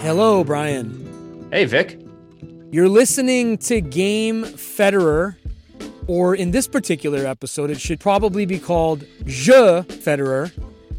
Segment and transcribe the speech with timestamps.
[0.00, 1.48] Hello, Brian.
[1.50, 2.00] Hey, Vic.
[2.70, 5.36] You're listening to Game Federer,
[6.06, 10.52] or in this particular episode, it should probably be called Je Federer,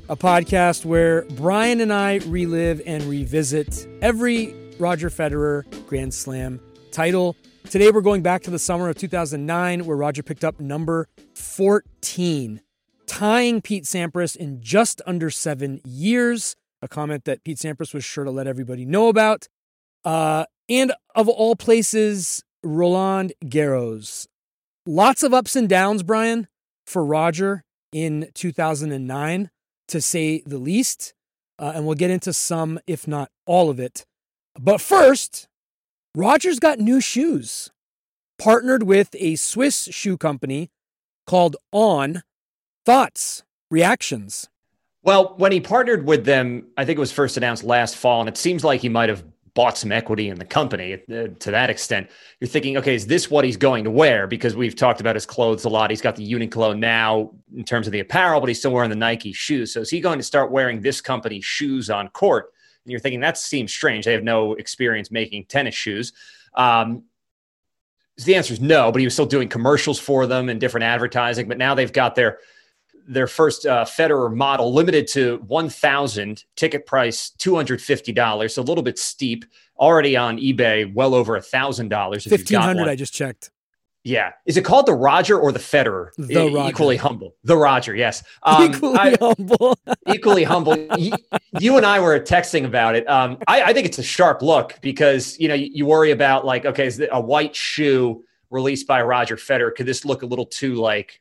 [0.10, 6.60] a podcast where Brian and I relive and revisit every Roger Federer Grand Slam
[6.92, 7.36] title.
[7.70, 12.62] Today, we're going back to the summer of 2009, where Roger picked up number 14,
[13.08, 16.56] tying Pete Sampras in just under seven years.
[16.82, 19.50] A comment that Pete Sampras was sure to let everybody know about.
[20.06, 24.28] Uh, and of all places, Roland Garros.
[24.86, 26.48] Lots of ups and downs, Brian,
[26.86, 29.50] for Roger in 2009,
[29.90, 31.14] to say the least.
[31.60, 34.06] Uh, and we'll get into some, if not all of it.
[34.58, 35.50] But first,
[36.18, 37.70] Roger's got new shoes,
[38.40, 40.72] partnered with a Swiss shoe company
[41.28, 42.24] called On.
[42.88, 44.50] Thoughts, reactions?
[45.04, 48.28] Well, when he partnered with them, I think it was first announced last fall, and
[48.28, 51.70] it seems like he might have bought some equity in the company uh, to that
[51.70, 52.10] extent.
[52.40, 54.26] You're thinking, okay, is this what he's going to wear?
[54.26, 55.92] Because we've talked about his clothes a lot.
[55.92, 58.96] He's got the Uniqlo now in terms of the apparel, but he's still wearing the
[58.96, 59.72] Nike shoes.
[59.72, 62.52] So is he going to start wearing this company's shoes on court?
[62.88, 64.06] And you're thinking that seems strange.
[64.06, 66.14] They have no experience making tennis shoes.
[66.54, 67.04] Um,
[68.24, 71.50] the answer is no, but he was still doing commercials for them and different advertising.
[71.50, 72.40] But now they've got their
[73.10, 78.52] their first uh, Federer model limited to 1,000 ticket price $250.
[78.52, 79.44] So a little bit steep.
[79.78, 82.26] Already on eBay, well over a thousand dollars.
[82.26, 82.88] Fifteen hundred.
[82.88, 83.52] I just checked.
[84.08, 84.32] Yeah.
[84.46, 86.12] Is it called the Roger or the Federer?
[86.18, 86.70] The Roger.
[86.70, 87.36] Equally humble.
[87.44, 88.24] The Roger, yes.
[88.44, 89.78] Um, equally I, humble.
[90.08, 90.78] equally humble.
[90.98, 91.12] You,
[91.60, 93.08] you, and I were texting about it.
[93.10, 96.46] Um, I, I, think it's a sharp look because, you know, you, you worry about
[96.46, 99.76] like, okay, is a white shoe released by Roger Federer?
[99.76, 101.20] Could this look a little too like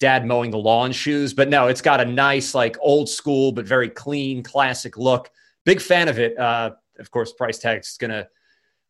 [0.00, 1.34] dad mowing the lawn shoes?
[1.34, 5.30] But no, it's got a nice, like old school, but very clean, classic look.
[5.64, 6.36] Big fan of it.
[6.36, 8.26] Uh, of course, price tag is going to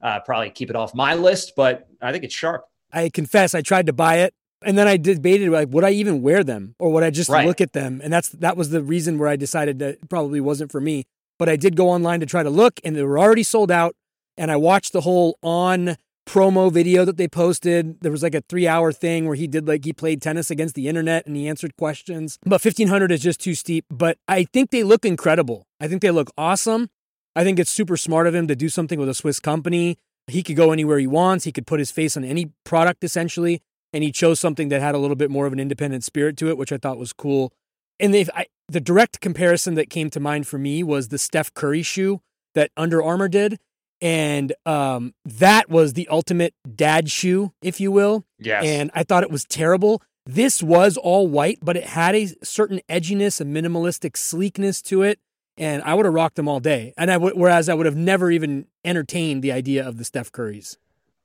[0.00, 2.65] uh, probably keep it off my list, but I think it's sharp.
[2.94, 6.22] I confess, I tried to buy it, and then I debated like, would I even
[6.22, 7.47] wear them, or would I just right.
[7.47, 8.00] look at them?
[8.03, 11.05] And that's that was the reason where I decided that it probably wasn't for me.
[11.38, 13.97] But I did go online to try to look, and they were already sold out.
[14.37, 15.97] And I watched the whole on
[16.27, 18.00] promo video that they posted.
[18.00, 20.75] There was like a three hour thing where he did like he played tennis against
[20.75, 22.38] the internet and he answered questions.
[22.43, 23.84] But 1500 is just too steep.
[23.91, 25.66] But I think they look incredible.
[25.81, 26.88] I think they look awesome.
[27.37, 29.99] I think it's super smart of him to do something with a Swiss company.
[30.27, 31.45] He could go anywhere he wants.
[31.45, 33.62] He could put his face on any product essentially.
[33.93, 36.49] And he chose something that had a little bit more of an independent spirit to
[36.49, 37.53] it, which I thought was cool.
[38.01, 41.83] And I, the direct comparison that came to mind for me was the Steph Curry
[41.83, 42.21] shoe
[42.55, 43.61] that Under Armour did.
[44.01, 48.25] And um, that was the ultimate dad shoe, if you will.
[48.39, 48.65] Yes.
[48.65, 50.03] And I thought it was terrible.
[50.27, 55.21] This was all white, but it had a certain edginess, a minimalistic sleekness to it
[55.56, 56.92] and I would have rocked them all day.
[56.97, 60.32] And I would, whereas I would have never even entertained the idea of the Steph
[60.32, 60.76] Currys.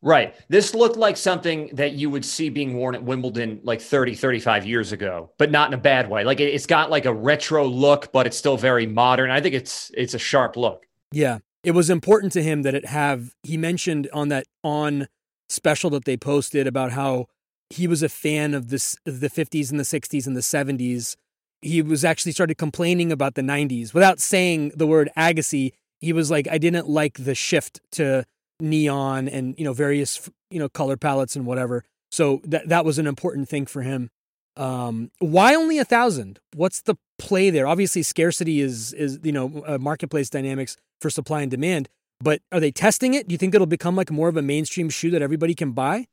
[0.02, 0.34] Right.
[0.48, 4.66] This looked like something that you would see being worn at Wimbledon like 30, 35
[4.66, 6.24] years ago, but not in a bad way.
[6.24, 9.30] Like it's got like a retro look, but it's still very modern.
[9.30, 10.86] I think it's it's a sharp look.
[11.12, 11.40] Yeah.
[11.66, 15.08] It was important to him that it have he mentioned on that on
[15.50, 17.26] special that they posted about how
[17.70, 21.18] he was a fan of this of the 50s and the 60s and the 70s
[21.62, 25.74] he was actually started complaining about the 90s without saying the word Agassi.
[26.00, 28.26] He was like, I didn't like the shift to
[28.60, 31.84] neon and, you know, various, you know, color palettes and whatever.
[32.12, 34.10] So that, that was an important thing for him.
[34.56, 36.40] Um, why only a thousand?
[36.56, 37.68] What's the play there?
[37.68, 41.88] Obviously scarcity is, is, you know, uh, marketplace dynamics for supply and demand,
[42.20, 43.28] but are they testing it?
[43.28, 46.08] Do you think it'll become like more of a mainstream shoe that everybody can buy?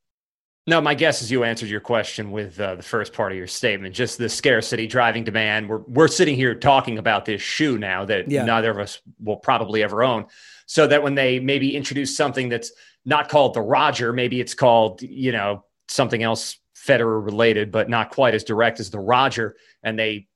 [0.69, 3.47] No, my guess is you answered your question with uh, the first part of your
[3.47, 5.69] statement, just the scarcity driving demand.
[5.69, 8.43] We're we're sitting here talking about this shoe now that yeah.
[8.43, 10.25] neither of us will probably ever own,
[10.65, 12.73] so that when they maybe introduce something that's
[13.05, 18.09] not called the Roger, maybe it's called you know something else Federer related, but not
[18.11, 20.27] quite as direct as the Roger, and they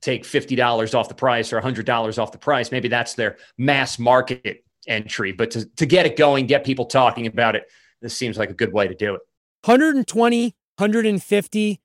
[0.00, 2.72] take fifty dollars off the price or hundred dollars off the price.
[2.72, 7.26] Maybe that's their mass market entry, but to to get it going, get people talking
[7.26, 7.66] about it,
[8.00, 9.20] this seems like a good way to do it.
[9.64, 11.80] 120, 150,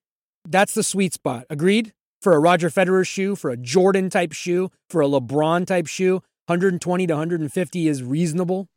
[0.45, 1.45] that's the sweet spot.
[1.49, 1.93] Agreed?
[2.21, 6.15] For a Roger Federer shoe, for a Jordan type shoe, for a LeBron type shoe,
[6.47, 8.67] 120 to 150 is reasonable.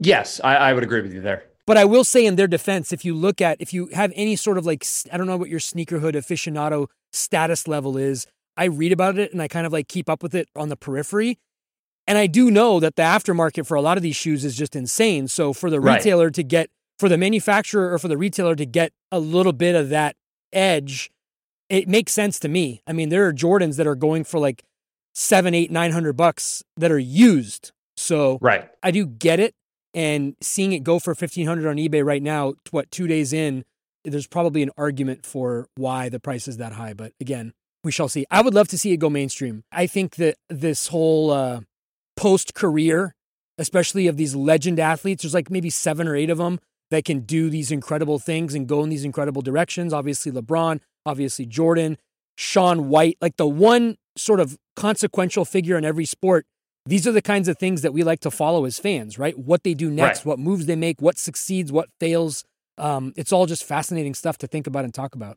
[0.00, 1.44] Yes, I, I would agree with you there.
[1.66, 4.34] But I will say in their defense, if you look at, if you have any
[4.34, 8.92] sort of like, I don't know what your sneakerhead aficionado status level is, I read
[8.92, 11.38] about it and I kind of like keep up with it on the periphery.
[12.06, 14.74] And I do know that the aftermarket for a lot of these shoes is just
[14.74, 15.28] insane.
[15.28, 16.34] So for the retailer right.
[16.34, 19.88] to get for the manufacturer or for the retailer to get a little bit of
[19.88, 20.16] that
[20.52, 21.10] edge
[21.68, 22.82] it makes sense to me.
[22.86, 24.64] I mean, there are Jordans that are going for like
[25.14, 27.72] seven, eight, nine hundred bucks that are used.
[27.96, 28.68] So right.
[28.82, 29.54] I do get it.
[29.94, 33.64] And seeing it go for fifteen hundred on eBay right now, what two days in,
[34.04, 36.92] there's probably an argument for why the price is that high.
[36.92, 37.52] But again,
[37.84, 38.26] we shall see.
[38.30, 39.64] I would love to see it go mainstream.
[39.72, 41.60] I think that this whole uh,
[42.16, 43.14] post career,
[43.56, 46.60] especially of these legend athletes, there's like maybe seven or eight of them
[46.90, 49.92] that can do these incredible things and go in these incredible directions.
[49.92, 51.98] Obviously, LeBron, obviously, Jordan,
[52.36, 56.46] Shaun White, like the one sort of consequential figure in every sport.
[56.86, 59.38] These are the kinds of things that we like to follow as fans, right?
[59.38, 60.26] What they do next, right.
[60.26, 62.44] what moves they make, what succeeds, what fails.
[62.78, 65.36] Um, it's all just fascinating stuff to think about and talk about.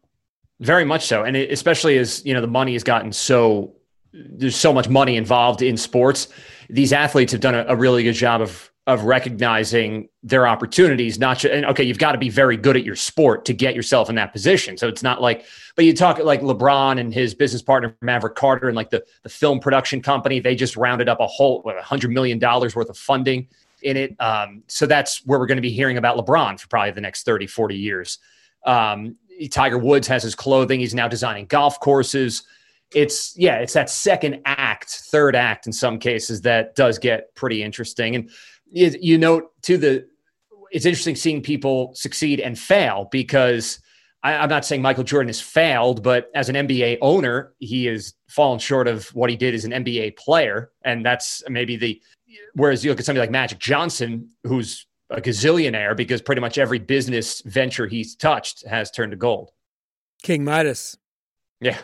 [0.62, 3.74] Very much so, and it, especially as you know, the money has gotten so
[4.14, 6.28] there's so much money involved in sports.
[6.70, 11.20] These athletes have done a, a really good job of of recognizing their opportunities.
[11.20, 13.76] Not just, and okay, you've got to be very good at your sport to get
[13.76, 14.76] yourself in that position.
[14.78, 15.46] So it's not like,
[15.76, 19.30] but you talk like LeBron and his business partner Maverick Carter and like the the
[19.30, 20.40] film production company.
[20.40, 23.48] They just rounded up a whole what hundred million dollars worth of funding
[23.84, 24.16] in it.
[24.20, 27.24] Um, so that's where we're going to be hearing about LeBron for probably the next
[27.24, 28.20] 30, 40 years.
[28.66, 29.16] Um,
[29.50, 30.80] Tiger Woods has his clothing.
[30.80, 32.44] He's now designing golf courses.
[32.94, 37.64] It's yeah, it's that second act, third act in some cases that does get pretty
[37.64, 38.16] interesting.
[38.16, 38.30] And
[38.72, 40.08] you, you note to the,
[40.72, 43.80] it's interesting seeing people succeed and fail because
[44.24, 48.14] I, I'm not saying Michael Jordan has failed, but as an NBA owner, he has
[48.30, 52.02] fallen short of what he did as an NBA player, and that's maybe the.
[52.54, 56.80] Whereas you look at somebody like Magic Johnson, who's a gazillionaire because pretty much every
[56.80, 59.52] business venture he's touched has turned to gold.
[60.24, 60.98] King Midas.
[61.60, 61.78] Yeah.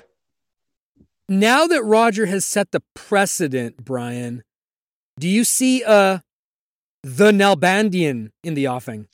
[1.28, 4.44] Now that Roger has set the precedent, Brian,
[5.20, 6.24] do you see a
[7.04, 9.08] the Nalbandian in the offing?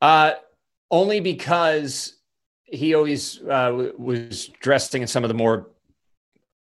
[0.00, 0.32] Uh,
[0.90, 2.14] only because
[2.64, 5.68] he always uh, was dressing in some of the more,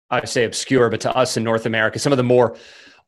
[0.09, 2.57] I say obscure, but to us in North America, some of the more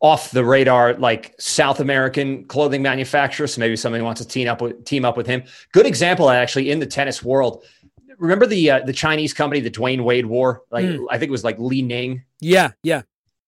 [0.01, 3.53] off the radar, like South American clothing manufacturers.
[3.53, 5.43] So maybe somebody wants to team up with team up with him.
[5.71, 7.63] Good example, actually, in the tennis world.
[8.17, 10.63] Remember the uh, the Chinese company that Dwyane Wade wore?
[10.71, 11.05] Like mm.
[11.09, 12.23] I think it was like Li Ning.
[12.39, 13.03] Yeah, yeah.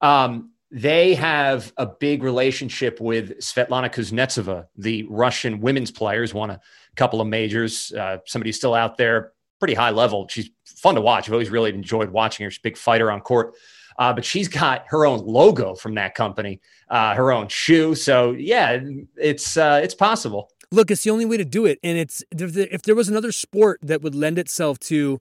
[0.01, 6.61] Um, they have a big relationship with Svetlana Kuznetsova, the Russian women's players, won a
[6.97, 7.93] couple of majors.
[7.93, 10.27] Uh, somebody's still out there, pretty high level.
[10.29, 11.29] She's fun to watch.
[11.29, 12.51] I've always really enjoyed watching her.
[12.51, 13.55] She's a big fighter on court.
[13.99, 17.95] Uh, but she's got her own logo from that company, uh, her own shoe.
[17.95, 18.81] So yeah,
[19.17, 20.51] it's uh, it's possible.
[20.73, 23.79] Look, it's the only way to do it, and it's if there was another sport
[23.83, 25.21] that would lend itself to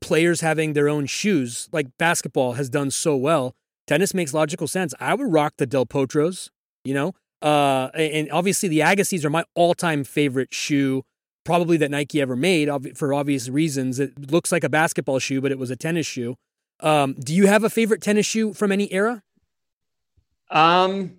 [0.00, 3.54] players having their own shoes, like basketball has done so well
[3.86, 4.94] tennis makes logical sense.
[5.00, 6.50] I would rock the Del Potros,
[6.84, 7.12] you know,
[7.42, 11.02] uh, and obviously the Agassis are my all-time favorite shoe,
[11.44, 14.00] probably that Nike ever made for obvious reasons.
[14.00, 16.36] It looks like a basketball shoe, but it was a tennis shoe.
[16.80, 19.22] Um, do you have a favorite tennis shoe from any era?
[20.50, 21.16] Um,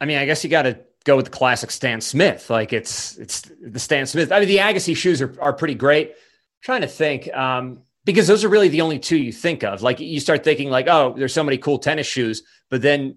[0.00, 2.50] I mean, I guess you got to go with the classic Stan Smith.
[2.50, 4.32] Like it's it's the Stan Smith.
[4.32, 6.08] I mean, the Agassi shoes are are pretty great.
[6.08, 6.14] I'm
[6.62, 7.32] trying to think.
[7.34, 9.82] Um, because those are really the only two you think of.
[9.82, 13.16] Like you start thinking like, oh, there's so many cool tennis shoes, but then,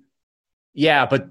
[0.74, 1.30] yeah, but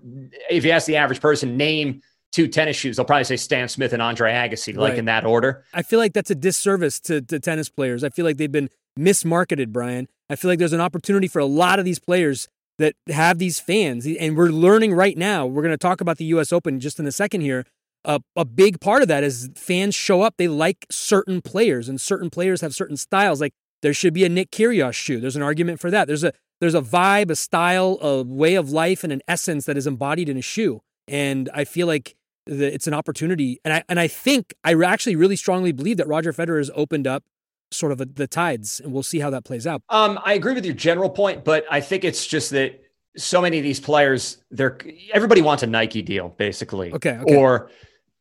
[0.48, 2.00] if you ask the average person, name
[2.30, 4.98] two tennis shoes, they'll probably say Stan Smith and Andre Agassi, like right.
[4.98, 5.64] in that order.
[5.74, 8.04] I feel like that's a disservice to, to tennis players.
[8.04, 10.08] I feel like they've been mismarketed, Brian.
[10.30, 13.58] I feel like there's an opportunity for a lot of these players that have these
[13.58, 15.46] fans, and we're learning right now.
[15.46, 16.52] We're going to talk about the U.S.
[16.52, 17.64] Open just in a second here
[18.04, 22.00] a, a big part of that is fans show up, they like certain players, and
[22.00, 23.40] certain players have certain styles.
[23.40, 23.52] Like
[23.82, 25.20] there should be a Nick Kyrgios shoe.
[25.20, 26.06] There's an argument for that.
[26.06, 29.76] There's a there's a vibe, a style, a way of life, and an essence that
[29.76, 30.80] is embodied in a shoe.
[31.06, 33.60] And I feel like the, it's an opportunity.
[33.64, 37.06] And I and I think I actually really strongly believe that Roger Federer has opened
[37.06, 37.24] up
[37.70, 39.82] sort of a, the tides, and we'll see how that plays out.
[39.88, 42.82] Um, I agree with your general point, but I think it's just that
[43.16, 44.78] so many of these players, they're
[45.12, 46.92] everybody wants a Nike deal, basically.
[46.92, 47.18] Okay.
[47.18, 47.36] okay.
[47.36, 47.70] Or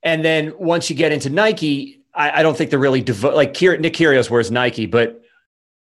[0.04, 3.50] and then once you get into Nike, I, I don't think they're really devo- like
[3.80, 5.22] Nick Kyrgios wears Nike, but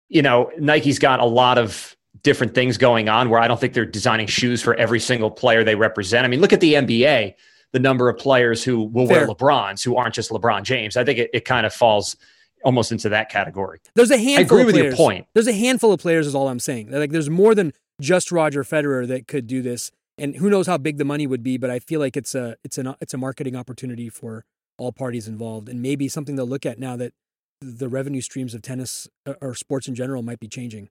[0.08, 3.74] you know Nike's got a lot of different things going on where I don't think
[3.74, 6.24] they're designing shoes for every single player they represent.
[6.24, 7.34] I mean, look at the NBA,
[7.72, 9.26] the number of players who will Fair.
[9.26, 10.96] wear LeBrons who aren't just LeBron James.
[10.96, 12.16] I think it, it kind of falls
[12.64, 13.80] almost into that category.
[13.94, 14.58] There's a handful.
[14.58, 15.26] I agree with your point.
[15.34, 16.90] There's a handful of players, is all I'm saying.
[16.90, 19.90] Like, there's more than just Roger Federer that could do this
[20.22, 22.56] and who knows how big the money would be, but I feel like it's a
[22.62, 24.44] it's an it's a marketing opportunity for
[24.78, 27.12] all parties involved, and maybe something they'll look at now that
[27.60, 30.88] the revenue streams of tennis uh, or sports in general might be changing.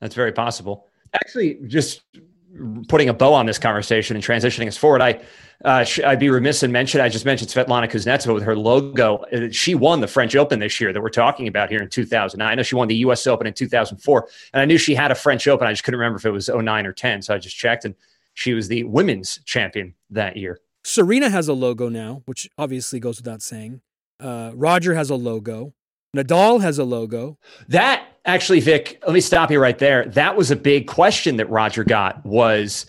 [0.00, 0.88] That's very possible.
[1.12, 2.02] Actually, just
[2.88, 5.20] putting a bow on this conversation and transitioning us forward, I
[5.62, 7.02] uh, I'd be remiss in mention.
[7.02, 9.18] I just mentioned Svetlana Kuznetsova with her logo.
[9.30, 12.50] Uh, she won the French Open this year that we're talking about here in 2009.
[12.50, 13.26] I know she won the U.S.
[13.26, 15.66] Open in 2004, and I knew she had a French Open.
[15.66, 17.94] I just couldn't remember if it was 09 or 10, so I just checked, and
[18.34, 20.58] she was the women's champion that year.
[20.84, 23.80] Serena has a logo now, which obviously goes without saying.
[24.20, 25.72] Uh, Roger has a logo.
[26.14, 27.38] Nadal has a logo.
[27.68, 30.04] That actually, Vic, let me stop you right there.
[30.06, 32.86] That was a big question that Roger got was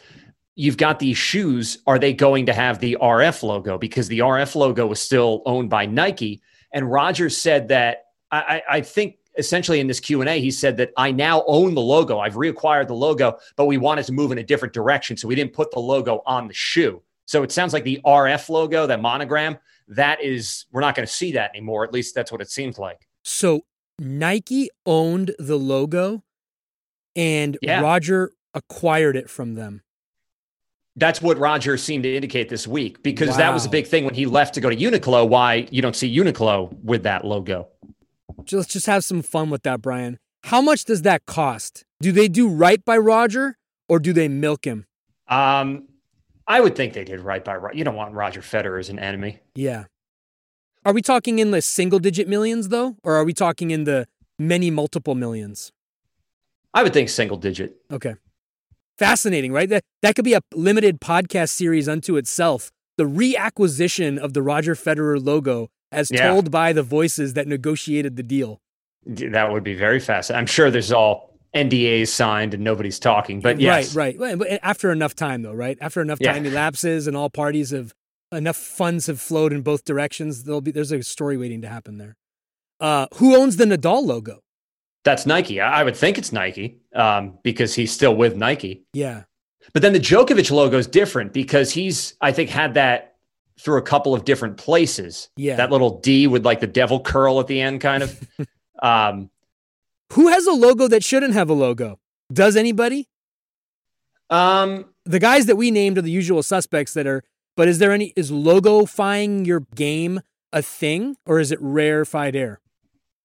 [0.56, 1.80] you've got these shoes.
[1.88, 3.78] Are they going to have the RF logo?
[3.78, 6.42] Because the RF logo was still owned by Nike.
[6.72, 11.12] And Roger said that I, I think essentially in this q&a he said that i
[11.12, 14.44] now own the logo i've reacquired the logo but we wanted to move in a
[14.44, 17.84] different direction so we didn't put the logo on the shoe so it sounds like
[17.84, 21.94] the rf logo that monogram that is we're not going to see that anymore at
[21.94, 23.64] least that's what it seems like so
[24.00, 26.24] Nike owned the logo
[27.16, 27.82] and yeah.
[27.82, 29.82] Roger acquired it from them.
[30.98, 33.38] That's what Roger seemed to indicate this week because wow.
[33.38, 35.28] that was a big thing when he left to go to Uniqlo.
[35.28, 37.68] Why you don't see Uniqlo with that logo?
[38.52, 40.20] Let's just have some fun with that, Brian.
[40.44, 41.84] How much does that cost?
[42.02, 43.58] Do they do right by Roger
[43.90, 44.86] or do they milk him?
[45.28, 45.88] Um,
[46.48, 47.78] I would think they did right by Roger.
[47.78, 49.40] You don't want Roger Federer as an enemy.
[49.56, 49.86] Yeah.
[50.86, 54.08] Are we talking in the single digit millions though, or are we talking in the
[54.38, 55.72] many multiple millions?
[56.74, 57.78] I would think single digit.
[57.92, 58.16] Okay.
[59.00, 59.68] Fascinating, right?
[59.68, 62.72] That that could be a limited podcast series unto itself.
[62.98, 66.28] The reacquisition of the Roger Federer logo as yeah.
[66.28, 68.62] told by the voices that negotiated the deal.
[69.06, 70.32] That would be very fast.
[70.32, 73.96] I'm sure there's all NDAs signed and nobody's talking, but yes.
[73.96, 74.38] Right, right.
[74.38, 75.78] But after enough time though, right?
[75.80, 76.52] After enough time yeah.
[76.52, 77.94] elapses and all parties have
[78.32, 80.44] enough funds have flowed in both directions.
[80.44, 82.18] There'll be there's a story waiting to happen there.
[82.80, 84.42] Uh, who owns the Nadal logo?
[85.04, 85.62] That's Nike.
[85.62, 88.84] I would think it's Nike um, because he's still with Nike.
[88.94, 89.24] Yeah.
[89.72, 93.15] But then the Djokovic logo is different because he's I think had that
[93.60, 95.30] through a couple of different places.
[95.38, 95.56] Yeah.
[95.56, 98.28] That little D with like the devil curl at the end, kind of.
[98.82, 99.30] um,
[100.14, 102.00] who has a logo that shouldn't have a logo?
[102.32, 103.10] Does anybody?
[104.30, 107.24] Um, the guys that we named are the usual suspects that are
[107.56, 110.22] but is there any is logofying your game
[110.52, 112.60] a thing or is it rarefied air?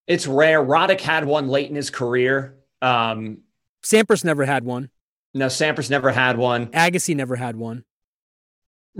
[0.07, 0.63] It's rare.
[0.65, 2.57] Roddick had one late in his career.
[2.83, 3.39] Um,
[3.83, 4.91] Sampras never had one.
[5.35, 6.69] No, Sampras never had one.
[6.69, 7.85] Agassi never had one.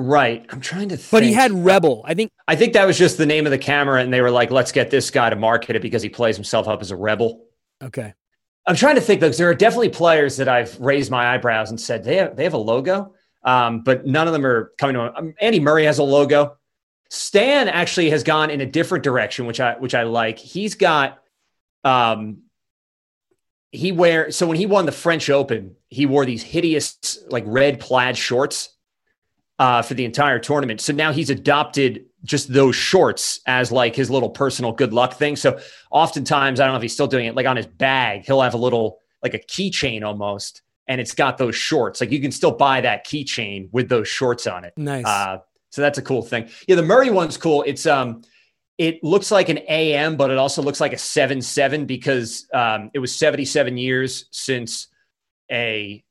[0.01, 0.47] Right.
[0.49, 1.11] I'm trying to think.
[1.11, 2.03] But he had Rebel.
[2.07, 4.31] I think I think that was just the name of the camera and they were
[4.31, 6.97] like, let's get this guy to market it because he plays himself up as a
[6.97, 7.45] rebel.
[7.83, 8.15] Okay.
[8.67, 11.69] I'm trying to think though, because there are definitely players that I've raised my eyebrows
[11.69, 13.15] and said they have, they have a logo.
[13.45, 15.19] Um, but none of them are coming to.
[15.19, 16.57] Um, Andy Murray has a logo.
[17.11, 20.39] Stan actually has gone in a different direction, which I which I like.
[20.39, 21.19] He's got
[21.85, 22.45] um
[23.71, 27.81] he wear so when he won the French Open, he wore these hideous like red
[27.81, 28.71] plaid shorts
[29.61, 30.81] uh, for the entire tournament.
[30.81, 35.37] So now he's adopted just those shorts as like his little personal good luck thing.
[35.37, 38.41] So oftentimes, I don't know if he's still doing it, like on his bag, he'll
[38.41, 42.01] have a little like a keychain almost and it's got those shorts.
[42.01, 44.73] Like you can still buy that keychain with those shorts on it.
[44.79, 45.05] Nice.
[45.05, 45.39] Uh,
[45.69, 46.49] so that's a cool thing.
[46.67, 47.63] Yeah, the Murray one's cool.
[47.67, 48.23] It's um,
[48.79, 52.91] it looks like an AM, but it also looks like a seven seven because um,
[52.95, 54.89] it was seventy seven years since
[55.53, 56.03] a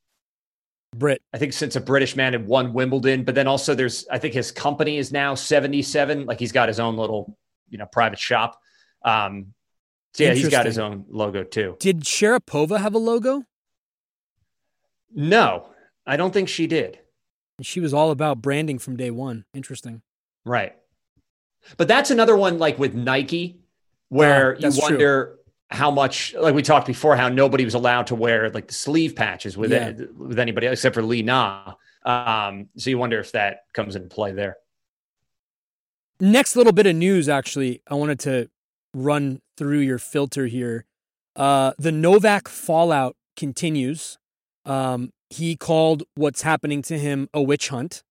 [0.95, 1.21] Brit.
[1.33, 4.33] I think since a British man had won Wimbledon, but then also there's I think
[4.33, 6.25] his company is now seventy seven.
[6.25, 7.37] Like he's got his own little
[7.69, 8.59] you know private shop.
[9.03, 9.53] Um,
[10.13, 11.77] so yeah, he's got his own logo too.
[11.79, 13.43] Did Sharapova have a logo?
[15.13, 15.67] No,
[16.05, 16.99] I don't think she did.
[17.61, 19.45] She was all about branding from day one.
[19.53, 20.01] Interesting.
[20.45, 20.75] Right.
[21.77, 23.59] But that's another one like with Nike
[24.07, 25.38] where you wonder true.
[25.69, 29.15] How much like we talked before how nobody was allowed to wear like the sleeve
[29.15, 29.89] patches with yeah.
[29.89, 31.73] it, with anybody except for Li Na.
[32.05, 34.57] Um, so you wonder if that comes into play there.
[36.19, 38.49] Next little bit of news actually I wanted to
[38.93, 40.85] run through your filter here.
[41.35, 44.17] Uh, the Novak fallout continues.
[44.65, 48.03] Um, he called what's happening to him a witch hunt.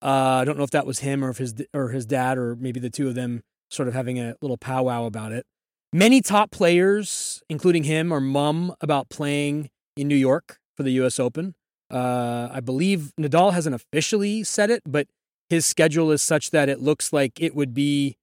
[0.00, 2.54] Uh, I don't know if that was him or if his or his dad or
[2.54, 5.46] maybe the two of them sort of having a little powwow about it.
[5.92, 11.18] Many top players, including him, are mum about playing in New York for the U.S.
[11.18, 11.54] Open.
[11.90, 15.06] Uh, I believe Nadal hasn't officially said it, but
[15.48, 18.16] his schedule is such that it looks like it would be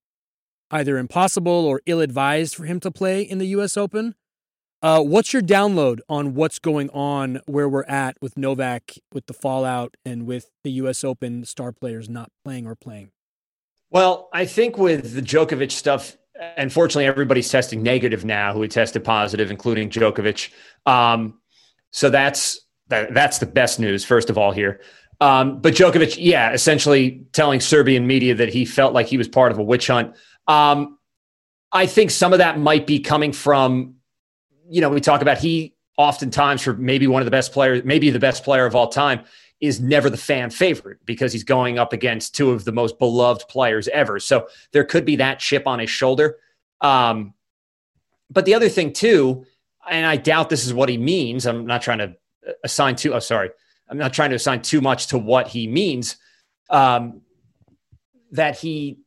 [0.72, 3.78] either impossible or ill advised for him to play in the U.S.
[3.78, 4.16] Open.
[4.82, 9.34] Uh, what's your download on what's going on where we're at with Novak, with the
[9.34, 11.06] fallout, and with the U.S.
[11.06, 13.12] Open star players not playing or playing?
[13.90, 16.18] Well, I think with the Djokovic stuff,
[16.58, 20.52] unfortunately, everybody's testing negative now who had tested positive, including Djokovic.
[20.86, 21.40] Um,
[21.92, 24.82] so that's that, that's the best news, first of all, here.
[25.22, 29.52] Um, but Djokovic, yeah, essentially telling Serbian media that he felt like he was part
[29.52, 30.16] of a witch hunt.
[30.48, 30.98] Um,
[31.72, 33.96] I think some of that might be coming from,
[34.70, 38.10] you know, we talk about he oftentimes for maybe one of the best players, maybe
[38.10, 39.22] the best player of all time,
[39.64, 43.48] is never the fan favorite because he's going up against two of the most beloved
[43.48, 44.20] players ever.
[44.20, 46.36] So there could be that chip on his shoulder.
[46.82, 47.34] Um,
[48.30, 49.46] but the other thing too,
[49.90, 51.46] and I doubt this is what he means.
[51.46, 52.14] I'm not trying to
[52.66, 53.14] assign too.
[53.14, 53.52] Oh, sorry,
[53.88, 56.18] I'm not trying to assign too much to what he means.
[56.70, 57.22] Um,
[58.32, 59.00] that he,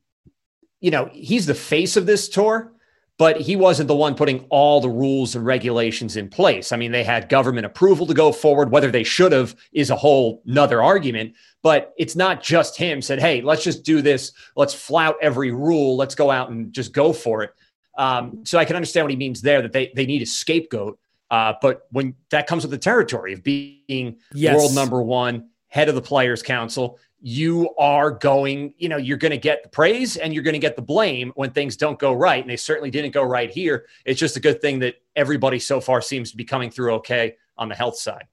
[0.81, 2.73] you know, he's the face of this tour,
[3.19, 6.71] but he wasn't the one putting all the rules and regulations in place.
[6.71, 8.71] I mean, they had government approval to go forward.
[8.71, 11.35] Whether they should have is a whole nother argument.
[11.63, 14.33] But it's not just him said, "Hey, let's just do this.
[14.55, 15.97] Let's flout every rule.
[15.97, 17.53] Let's go out and just go for it."
[17.97, 20.99] Um, so I can understand what he means there that they they need a scapegoat.
[21.31, 24.55] Uh, but when that comes with the territory of being yes.
[24.55, 29.33] world number one, head of the Players Council, you are going, you know, you're going
[29.33, 32.13] to get the praise and you're going to get the blame when things don't go
[32.13, 32.41] right.
[32.41, 33.87] And they certainly didn't go right here.
[34.05, 37.35] It's just a good thing that everybody so far seems to be coming through okay
[37.59, 38.27] on the health side.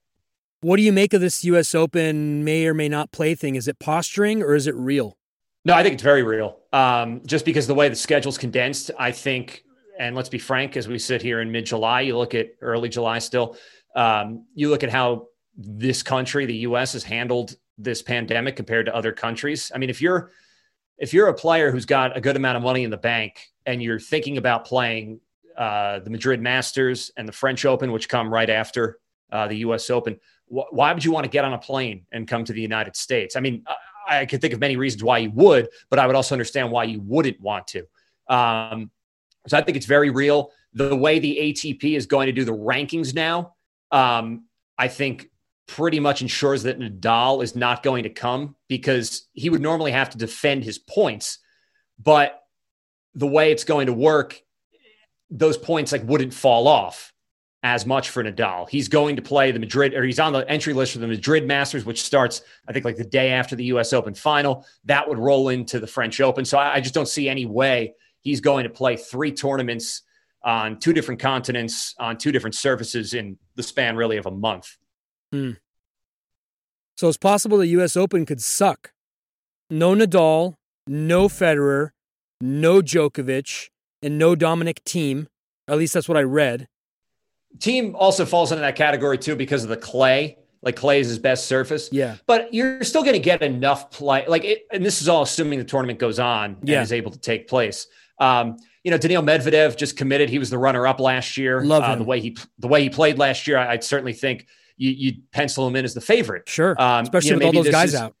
[0.60, 1.74] What do you make of this U.S.
[1.74, 3.56] Open may or may not play thing?
[3.56, 5.18] Is it posturing or is it real?
[5.64, 6.60] No, I think it's very real.
[6.72, 9.64] Um, just because the way the schedule's condensed, I think,
[9.98, 12.90] and let's be frank, as we sit here in mid July, you look at early
[12.90, 13.56] July still,
[13.96, 18.94] um, you look at how this country, the U.S., has handled this pandemic compared to
[18.94, 19.70] other countries.
[19.74, 20.30] I mean, if you're
[20.98, 23.82] if you're a player who's got a good amount of money in the bank and
[23.82, 25.20] you're thinking about playing
[25.56, 28.98] uh, the Madrid Masters and the French Open, which come right after
[29.32, 29.90] uh, the U.S.
[29.90, 32.60] Open, wh- why would you want to get on a plane and come to the
[32.60, 33.36] United States?
[33.36, 33.64] I mean,
[34.08, 36.70] I, I could think of many reasons why you would, but I would also understand
[36.70, 37.86] why you wouldn't want to.
[38.28, 38.90] Um,
[39.46, 40.50] so I think it's very real.
[40.72, 43.54] The way the ATP is going to do the rankings now,
[43.90, 44.44] um,
[44.78, 45.30] I think
[45.66, 50.10] pretty much ensures that Nadal is not going to come because he would normally have
[50.10, 51.38] to defend his points.
[52.02, 52.42] But
[53.14, 54.40] the way it's going to work,
[55.30, 57.12] those points like wouldn't fall off
[57.62, 58.68] as much for Nadal.
[58.68, 61.46] He's going to play the Madrid, or he's on the entry list for the Madrid
[61.46, 64.66] Masters, which starts, I think, like the day after the US Open final.
[64.84, 66.44] That would roll into the French Open.
[66.44, 70.02] So I, I just don't see any way he's going to play three tournaments
[70.42, 74.76] on two different continents, on two different surfaces in the span really of a month.
[75.34, 75.50] Hmm.
[76.96, 77.96] So it's possible the U.S.
[77.96, 78.92] Open could suck.
[79.68, 80.54] No Nadal,
[80.86, 81.90] no Federer,
[82.40, 83.70] no Djokovic,
[84.00, 85.26] and no Dominic Thiem.
[85.66, 86.68] At least that's what I read.
[87.58, 90.38] Thiem also falls into that category too because of the clay.
[90.62, 91.88] Like clay is his best surface.
[91.90, 92.14] Yeah.
[92.26, 94.24] But you're still going to get enough play.
[94.28, 96.76] Like, it, and this is all assuming the tournament goes on yeah.
[96.76, 97.88] and is able to take place.
[98.20, 100.30] Um, you know, Daniil Medvedev just committed.
[100.30, 101.64] He was the runner-up last year.
[101.64, 101.98] Love uh, him.
[101.98, 103.58] The way he the way he played last year.
[103.58, 106.48] I, would certainly think you you pencil him in as the favorite.
[106.48, 108.14] Sure, um, especially you know, with all those guys is, out.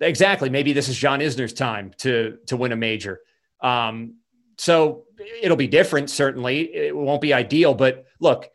[0.00, 0.50] Exactly.
[0.50, 3.20] Maybe this is John Isner's time to to win a major.
[3.62, 4.16] Um,
[4.58, 5.04] so
[5.42, 6.10] it'll be different.
[6.10, 7.74] Certainly, it won't be ideal.
[7.74, 8.48] But look,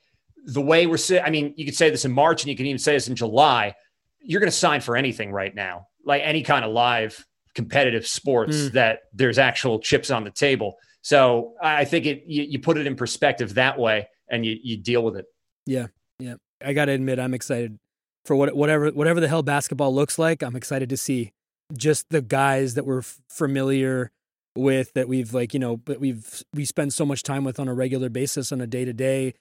[0.45, 2.79] the way we're I mean, you could say this in March, and you can even
[2.79, 3.75] say this in July.
[4.19, 8.55] You're going to sign for anything right now, like any kind of live competitive sports
[8.55, 8.71] mm.
[8.73, 10.77] that there's actual chips on the table.
[11.01, 14.77] So I think it you, you put it in perspective that way, and you you
[14.77, 15.25] deal with it.
[15.65, 15.87] Yeah,
[16.19, 16.35] yeah.
[16.63, 17.77] I got to admit, I'm excited
[18.25, 20.43] for what whatever whatever the hell basketball looks like.
[20.43, 21.31] I'm excited to see
[21.75, 24.11] just the guys that we're f- familiar
[24.55, 27.69] with that we've like you know but we've we spend so much time with on
[27.69, 29.33] a regular basis on a day to day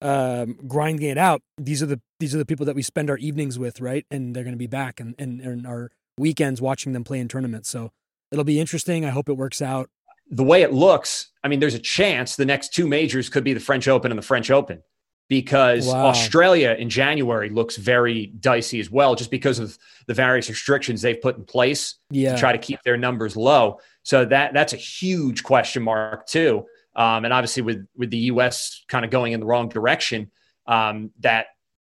[0.00, 1.42] grinding it out.
[1.56, 4.04] These are the these are the people that we spend our evenings with right?
[4.10, 7.28] And they're going to be back and, and and our weekends watching them play in
[7.28, 7.68] tournaments.
[7.68, 7.90] So
[8.30, 9.04] it'll be interesting.
[9.04, 9.88] I hope it works out.
[10.28, 13.52] The way it looks i mean there's a chance the next two majors could be
[13.52, 14.82] the french open and the french open
[15.28, 16.06] because wow.
[16.06, 21.20] Australia in January looks very dicey as well, just because of the various restrictions they've
[21.20, 22.34] put in place yeah.
[22.34, 23.80] to try to keep their numbers low.
[24.02, 26.66] So that that's a huge question mark too.
[26.94, 28.84] Um, and obviously with with the U.S.
[28.88, 30.30] kind of going in the wrong direction,
[30.66, 31.46] um, that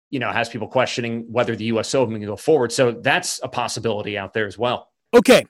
[0.09, 1.93] you know has people questioning whether the U.S.
[1.93, 2.71] Open can go forward.
[2.71, 4.89] So that's a possibility out there as well.
[5.13, 5.45] Okay,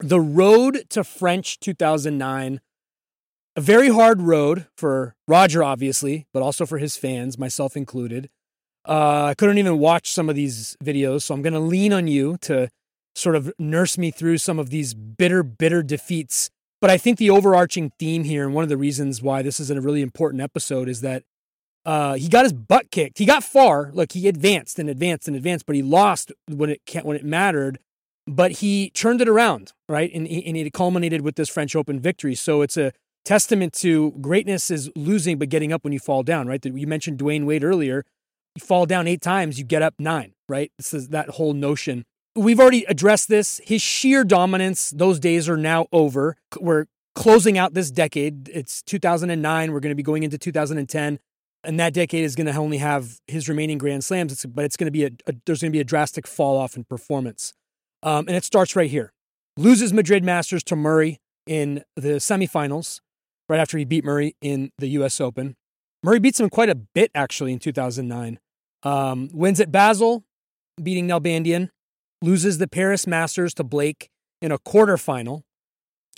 [0.00, 2.60] the road to French 2009
[3.56, 8.28] a very hard road for Roger, obviously, but also for his fans, myself included.
[8.86, 12.06] Uh, I couldn't even watch some of these videos, so I'm going to lean on
[12.06, 12.68] you to
[13.14, 16.50] sort of nurse me through some of these bitter, bitter defeats.
[16.80, 19.70] But I think the overarching theme here, and one of the reasons why this is
[19.70, 21.24] a really important episode, is that
[21.86, 23.18] uh, he got his butt kicked.
[23.18, 23.90] He got far.
[23.92, 27.78] Look, he advanced and advanced and advanced, but he lost when it when it mattered.
[28.26, 30.10] But he turned it around, right?
[30.12, 32.34] And, and it culminated with this French Open victory.
[32.34, 32.92] So it's a
[33.26, 36.64] testament to greatness is losing but getting up when you fall down, right?
[36.64, 38.04] You mentioned Dwyane Wade earlier.
[38.54, 40.72] you fall down eight times, you get up nine, right?
[40.78, 42.04] This is that whole notion.
[42.34, 43.60] We've already addressed this.
[43.64, 46.36] His sheer dominance, those days are now over.
[46.58, 48.48] We're closing out this decade.
[48.48, 49.72] It's 2009.
[49.72, 51.18] We're going to be going into 2010
[51.66, 54.32] and that decade is going to only have his remaining Grand Slams.
[54.32, 56.56] It's, but it's going to be a, a there's going to be a drastic fall
[56.56, 57.52] off in performance,
[58.02, 59.12] um, and it starts right here.
[59.56, 63.00] Loses Madrid Masters to Murray in the semifinals,
[63.48, 65.20] right after he beat Murray in the U.S.
[65.20, 65.56] Open.
[66.02, 68.38] Murray beats him quite a bit actually in 2009.
[68.82, 70.24] Um, wins at Basel,
[70.82, 71.70] beating Nalbandian.
[72.22, 74.08] Loses the Paris Masters to Blake
[74.40, 75.42] in a quarterfinal.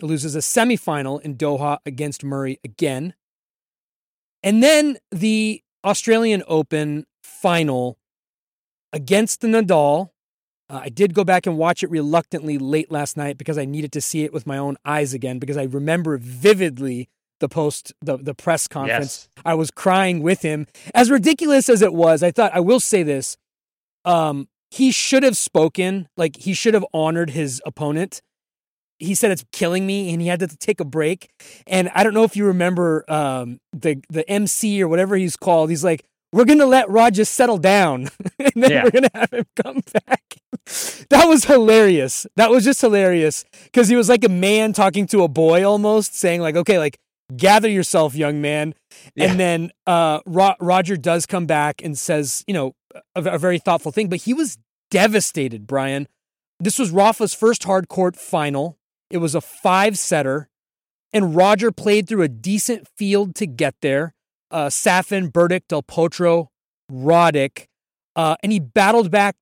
[0.01, 3.15] Loses a semifinal in Doha against Murray again.
[4.43, 7.99] And then the Australian Open final
[8.93, 10.11] against the Nadal.
[10.71, 13.91] Uh, I did go back and watch it reluctantly late last night because I needed
[13.93, 17.09] to see it with my own eyes again because I remember vividly
[17.41, 19.29] the post the the press conference.
[19.37, 19.43] Yes.
[19.45, 20.67] I was crying with him.
[20.95, 23.37] As ridiculous as it was, I thought I will say this.
[24.05, 28.21] Um, he should have spoken, like he should have honored his opponent
[28.99, 31.31] he said it's killing me and he had to take a break.
[31.67, 35.71] And I don't know if you remember um, the the MC or whatever he's called.
[35.71, 38.85] He's like, we're gonna let Rod just settle down, and then yeah.
[38.85, 40.37] we're gonna have him come back.
[41.09, 42.27] that was hilarious.
[42.37, 46.15] That was just hilarious because he was like a man talking to a boy almost,
[46.15, 46.99] saying like, "Okay, like
[47.37, 48.75] gather yourself, young man."
[49.15, 49.31] Yeah.
[49.31, 52.75] And then uh, Ro- Roger does come back and says, you know,
[53.15, 54.59] a, a very thoughtful thing, but he was
[54.91, 56.09] devastated, Brian.
[56.61, 58.79] This was Rafa's first hard court final.
[59.11, 60.49] It was a five setter,
[61.13, 64.15] and Roger played through a decent field to get there.
[64.51, 66.49] Uh, Safin, Berdych, Del Potro,
[66.91, 67.67] Roddick,
[68.17, 69.37] uh, and he battled back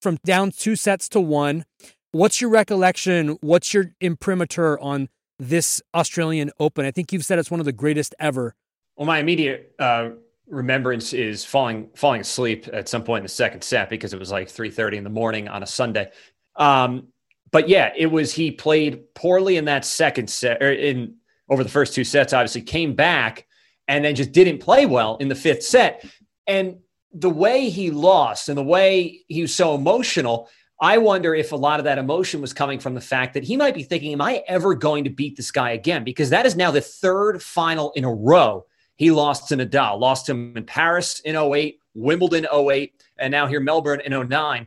[0.00, 1.64] from down two sets to one.
[2.12, 3.38] What's your recollection?
[3.40, 5.08] What's your imprimatur on
[5.40, 6.84] this Australian Open?
[6.84, 8.54] I think you've said it's one of the greatest ever.
[8.96, 10.10] Well, my immediate uh,
[10.46, 14.30] remembrance is falling falling asleep at some point in the second set because it was
[14.30, 16.10] like three thirty in the morning on a Sunday.
[16.56, 17.08] Um,
[17.50, 21.16] but yeah, it was he played poorly in that second set or in
[21.48, 23.46] over the first two sets, obviously came back
[23.88, 26.04] and then just didn't play well in the fifth set.
[26.46, 26.78] And
[27.12, 30.48] the way he lost and the way he was so emotional,
[30.80, 33.56] I wonder if a lot of that emotion was coming from the fact that he
[33.56, 36.04] might be thinking, Am I ever going to beat this guy again?
[36.04, 38.64] Because that is now the third final in a row
[38.96, 43.60] he lost to Nadal, lost him in Paris in 08, Wimbledon 08, and now here
[43.60, 44.66] Melbourne in 09.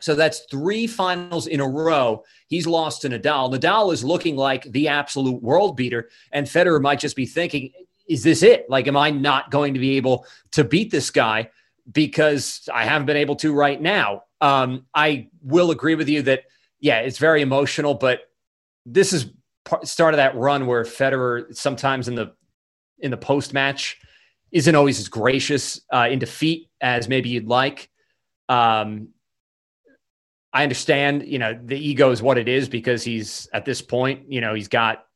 [0.00, 2.24] So that's three finals in a row.
[2.48, 3.52] He's lost to Nadal.
[3.52, 7.72] Nadal is looking like the absolute world beater, and Federer might just be thinking,
[8.08, 8.68] is this it?
[8.68, 11.50] Like, am I not going to be able to beat this guy
[11.90, 14.24] because I haven't been able to right now?
[14.42, 16.42] Um, I will agree with you that,
[16.80, 18.28] yeah, it's very emotional, but
[18.84, 19.32] this is
[19.64, 22.34] part, start of that run where Federer sometimes in the
[22.98, 23.98] in the post match
[24.50, 27.88] isn't always as gracious uh, in defeat as maybe you'd like.
[28.48, 29.08] Um,
[30.52, 34.30] I understand, you know, the ego is what it is because he's at this point,
[34.30, 35.06] you know, he's got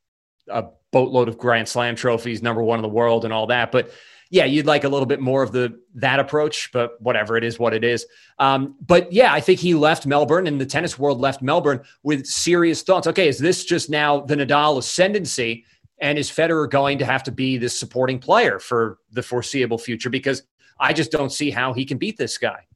[0.49, 3.71] a boatload of Grand Slam trophies, number one in the world, and all that.
[3.71, 3.91] But
[4.31, 7.59] yeah, you'd like a little bit more of the that approach, but whatever it is,
[7.59, 8.07] what it is.
[8.39, 12.27] Um, but yeah, I think he left Melbourne, and the tennis world left Melbourne with
[12.27, 13.07] serious thoughts.
[13.07, 15.65] Okay, is this just now the Nadal ascendancy,
[15.99, 20.11] and is Federer going to have to be this supporting player for the foreseeable future?
[20.11, 20.43] Because
[20.79, 22.67] I just don't see how he can beat this guy.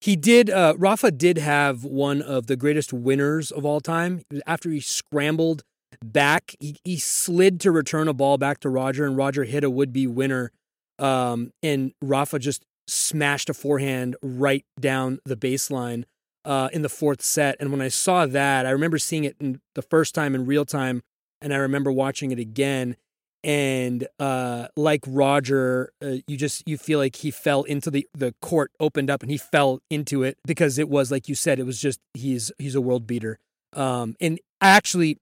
[0.00, 4.22] He did, uh, Rafa did have one of the greatest winners of all time.
[4.46, 5.62] After he scrambled
[6.02, 9.68] back, he, he slid to return a ball back to Roger, and Roger hit a
[9.68, 10.52] would be winner.
[11.00, 16.04] Um, and Rafa just smashed a forehand right down the baseline
[16.44, 17.56] uh, in the fourth set.
[17.58, 19.36] And when I saw that, I remember seeing it
[19.74, 21.02] the first time in real time,
[21.40, 22.96] and I remember watching it again
[23.42, 28.34] and uh, like Roger, uh, you just you feel like he fell into the the
[28.42, 31.64] court opened up and he fell into it because it was like you said, it
[31.64, 33.38] was just he's he's a world beater.
[33.72, 35.18] Um, and actually,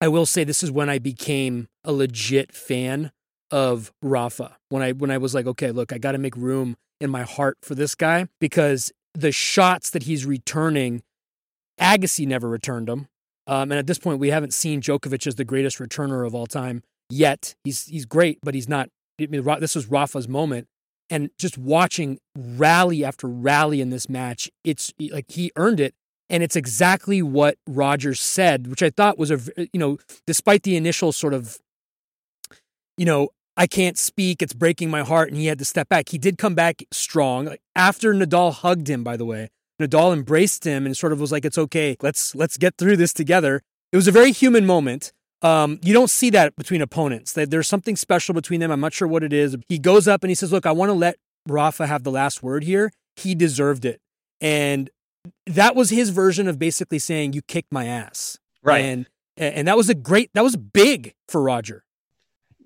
[0.00, 3.12] I will say this is when I became a legit fan
[3.54, 4.56] of Rafa.
[4.68, 7.22] When I when I was like, okay, look, I got to make room in my
[7.22, 11.04] heart for this guy because the shots that he's returning,
[11.80, 13.06] Agassi never returned them.
[13.46, 16.48] Um, and at this point, we haven't seen Djokovic as the greatest returner of all
[16.48, 17.54] time yet.
[17.62, 18.88] He's he's great, but he's not.
[19.20, 20.66] I mean, this was Rafa's moment,
[21.08, 25.94] and just watching rally after rally in this match, it's like he earned it,
[26.28, 30.76] and it's exactly what Rogers said, which I thought was a you know, despite the
[30.76, 31.58] initial sort of,
[32.98, 36.08] you know, I can't speak, it's breaking my heart, and he had to step back.
[36.08, 39.04] He did come back strong after Nadal hugged him.
[39.04, 42.56] By the way, Nadal embraced him and sort of was like, "It's okay, let's let's
[42.56, 43.62] get through this together."
[43.92, 45.12] It was a very human moment.
[45.42, 47.32] Um, you don't see that between opponents.
[47.34, 48.70] There's something special between them.
[48.70, 49.56] I'm not sure what it is.
[49.68, 52.42] He goes up and he says, "Look, I want to let Rafa have the last
[52.42, 54.00] word here." he deserved it.
[54.40, 54.90] And
[55.46, 58.38] that was his version of basically saying, You kicked my ass.
[58.62, 58.84] Right.
[58.84, 61.83] And and that was a great that was big for Roger.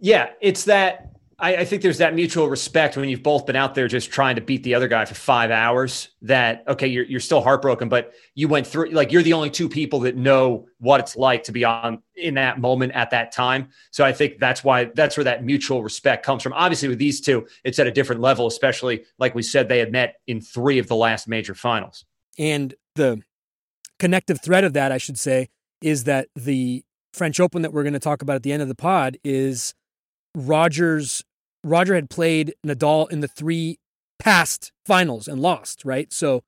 [0.01, 1.09] Yeah, it's that
[1.41, 4.35] I, I, think there's that mutual respect when you've both been out there just trying
[4.37, 6.09] to beat the other guy for five hours.
[6.23, 9.69] That okay, you're you're still heartbroken, but you went through like you're the only two
[9.69, 13.69] people that know what it's like to be on in that moment at that time.
[13.93, 16.55] So I think that's why that's where that mutual respect comes from.
[16.55, 19.93] Obviously, with these two, it's at a different level, especially like we said, they had
[19.93, 22.05] met in three of the last major finals.
[22.37, 23.23] And the
[24.01, 27.93] connective thread of that, I should say, is that the French Open that we're going
[27.93, 29.75] to talk about at the end of the pod is
[30.35, 31.25] Rogers
[31.65, 33.79] Roger had played Nadal in the three
[34.19, 36.13] past finals and lost, right?
[36.13, 36.43] So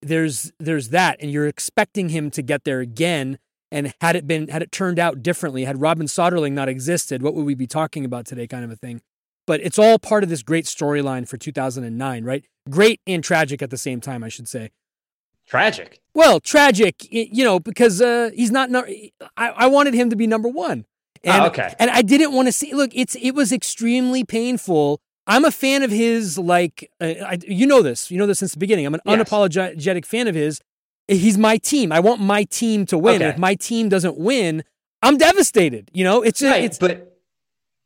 [0.00, 3.38] there's there's that and you're expecting him to get there again
[3.70, 7.34] and had it been had it turned out differently, had Robin Soderling not existed, what
[7.34, 9.00] would we be talking about today kind of a thing.
[9.46, 12.44] But it's all part of this great storyline for 2009, right?
[12.70, 14.70] Great and tragic at the same time, I should say.
[15.46, 16.00] Tragic.
[16.14, 18.70] Well, tragic, you know, because uh, he's not.
[18.72, 20.84] I, I wanted him to be number one.
[21.24, 21.74] And, oh, okay.
[21.78, 22.74] And I didn't want to see.
[22.74, 25.00] Look, it's it was extremely painful.
[25.26, 26.38] I'm a fan of his.
[26.38, 28.10] Like uh, I, you know this.
[28.10, 28.86] You know this since the beginning.
[28.86, 29.18] I'm an yes.
[29.18, 30.60] unapologetic fan of his.
[31.08, 31.92] He's my team.
[31.92, 33.16] I want my team to win.
[33.16, 33.30] Okay.
[33.30, 34.64] If my team doesn't win,
[35.02, 35.90] I'm devastated.
[35.92, 37.20] You know, it's right, it's but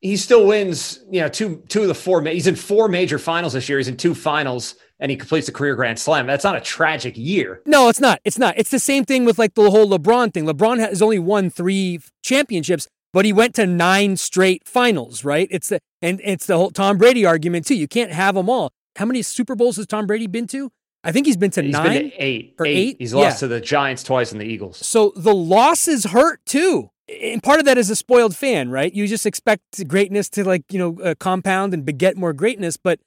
[0.01, 1.01] he still wins.
[1.11, 2.23] You know, two two of the four.
[2.23, 3.79] He's in four major finals this year.
[3.79, 6.27] He's in two finals and he completes a career grand slam.
[6.27, 7.61] That's not a tragic year.
[7.67, 8.21] No, it's not.
[8.25, 8.57] It's not.
[8.57, 10.47] It's the same thing with like the whole LeBron thing.
[10.47, 15.49] LeBron has only won three championships but he went to nine straight finals, right?
[15.51, 17.75] It's the and it's the whole Tom Brady argument too.
[17.75, 18.75] You can't have them all.
[18.97, 20.71] How many Super Bowls has Tom Brady been to?
[21.03, 22.77] I think he's been to he's nine been to eight or eight.
[22.77, 22.97] eight.
[22.99, 23.39] He's lost yeah.
[23.39, 24.87] to the Giants twice and the Eagles.
[24.87, 26.91] So the losses hurt too.
[27.09, 28.93] And part of that is a spoiled fan, right?
[28.93, 33.01] You just expect greatness to like you know uh, compound and beget more greatness, but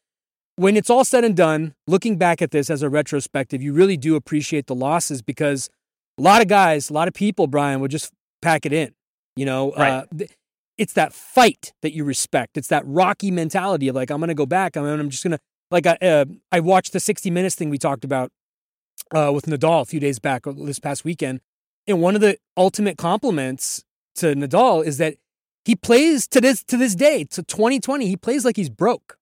[0.56, 3.96] when it's all said and done, looking back at this as a retrospective, you really
[3.96, 5.70] do appreciate the losses because
[6.18, 8.96] a lot of guys, a lot of people, Brian, would just pack it in.
[9.40, 10.06] You know, right.
[10.20, 10.26] uh,
[10.78, 12.58] it's that fight that you respect.
[12.58, 14.76] It's that Rocky mentality of like, I'm going to go back.
[14.76, 15.40] I'm, I'm just going to,
[15.72, 18.34] like, I, uh, I watched the 60 Minutes thing we talked about
[19.16, 21.40] uh, with Nadal a few days back uh, this past weekend.
[21.88, 25.16] And one of the ultimate compliments to Nadal is that
[25.64, 29.20] he plays to this to this day to 2020 he plays like he's broke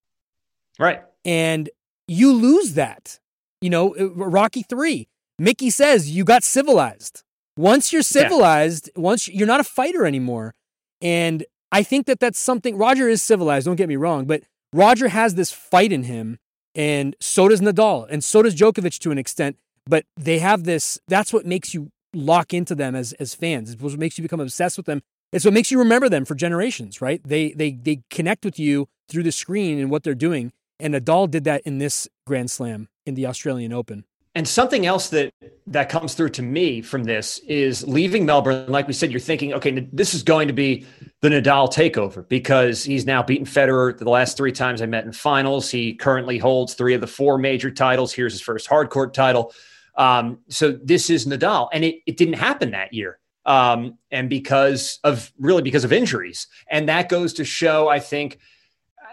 [0.80, 1.70] right and
[2.08, 3.20] you lose that
[3.60, 7.24] you know uh, rocky 3 mickey says you got civilized
[7.58, 9.02] once you're civilized, yeah.
[9.02, 10.54] once you're not a fighter anymore.
[11.02, 14.44] And I think that that's something Roger is civilized, don't get me wrong, but
[14.74, 16.40] Roger has this fight in him
[16.76, 21.00] and so does Nadal and so does Djokovic to an extent, but they have this
[21.08, 23.72] that's what makes you lock into them as as fans.
[23.72, 25.02] It's what makes you become obsessed with them.
[25.34, 27.22] It's what makes you remember them for generations, right?
[27.24, 30.54] They they they connect with you through the screen and what they're doing.
[30.80, 34.06] And Nadal did that in this Grand Slam in the Australian Open.
[34.38, 35.34] And something else that
[35.66, 38.72] that comes through to me from this is leaving Melbourne.
[38.72, 40.86] Like we said, you're thinking, okay, this is going to be
[41.22, 45.12] the Nadal takeover because he's now beaten Federer the last three times I met in
[45.12, 45.72] finals.
[45.72, 48.14] He currently holds three of the four major titles.
[48.14, 49.54] Here's his first hardcourt title.
[49.96, 53.18] Um, so this is Nadal, and it it didn't happen that year.
[53.48, 58.38] Um, and because of really because of injuries, and that goes to show, I think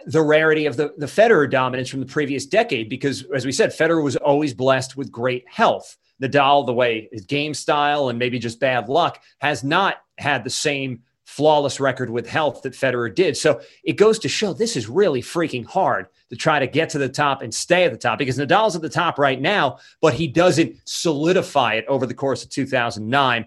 [0.07, 3.71] the rarity of the, the Federer dominance from the previous decade, because as we said,
[3.71, 5.97] Federer was always blessed with great health.
[6.23, 10.51] Nadal, the way his game style and maybe just bad luck, has not had the
[10.51, 13.37] same flawless record with health that Federer did.
[13.37, 16.99] So it goes to show this is really freaking hard to try to get to
[16.99, 20.14] the top and stay at the top because Nadal's at the top right now, but
[20.14, 23.47] he doesn't solidify it over the course of 2009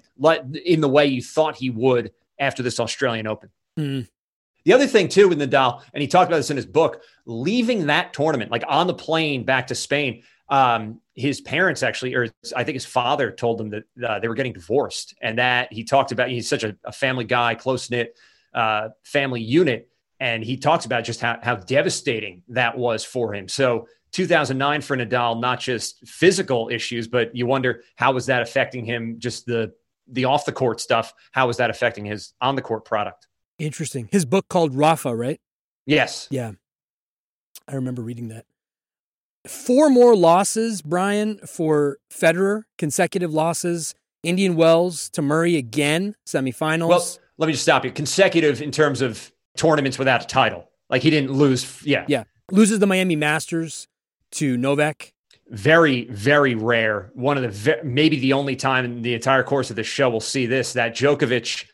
[0.65, 3.49] in the way you thought he would after this Australian Open.
[3.77, 4.07] Mm.
[4.67, 7.85] The other thing too with Nadal, and he talked about this in his book, leaving
[7.85, 12.65] that tournament, like on the plane back to Spain, um, his parents actually, or I
[12.65, 16.11] think his father told him that uh, they were getting divorced, and that he talked
[16.11, 16.27] about.
[16.27, 18.17] He's such a, a family guy, close knit
[18.53, 19.87] uh, family unit,
[20.19, 23.47] and he talks about just how, how devastating that was for him.
[23.47, 28.83] So 2009 for Nadal, not just physical issues, but you wonder how was that affecting
[28.83, 29.15] him?
[29.17, 29.71] Just the
[30.11, 31.13] the off the court stuff.
[31.31, 33.27] How was that affecting his on the court product?
[33.59, 34.07] Interesting.
[34.11, 35.39] His book called Rafa, right?
[35.85, 36.27] Yes.
[36.29, 36.51] Yeah.
[37.67, 38.45] I remember reading that.
[39.47, 43.95] Four more losses, Brian, for Federer, consecutive losses.
[44.23, 46.89] Indian Wells to Murray again, semifinals.
[46.89, 47.91] Well, let me just stop you.
[47.91, 50.69] Consecutive in terms of tournaments without a title.
[50.89, 51.85] Like he didn't lose.
[51.85, 52.05] Yeah.
[52.07, 52.23] Yeah.
[52.51, 53.87] Loses the Miami Masters
[54.33, 55.13] to Novak.
[55.49, 57.09] Very, very rare.
[57.13, 60.19] One of the, maybe the only time in the entire course of the show we'll
[60.19, 61.65] see this that Djokovic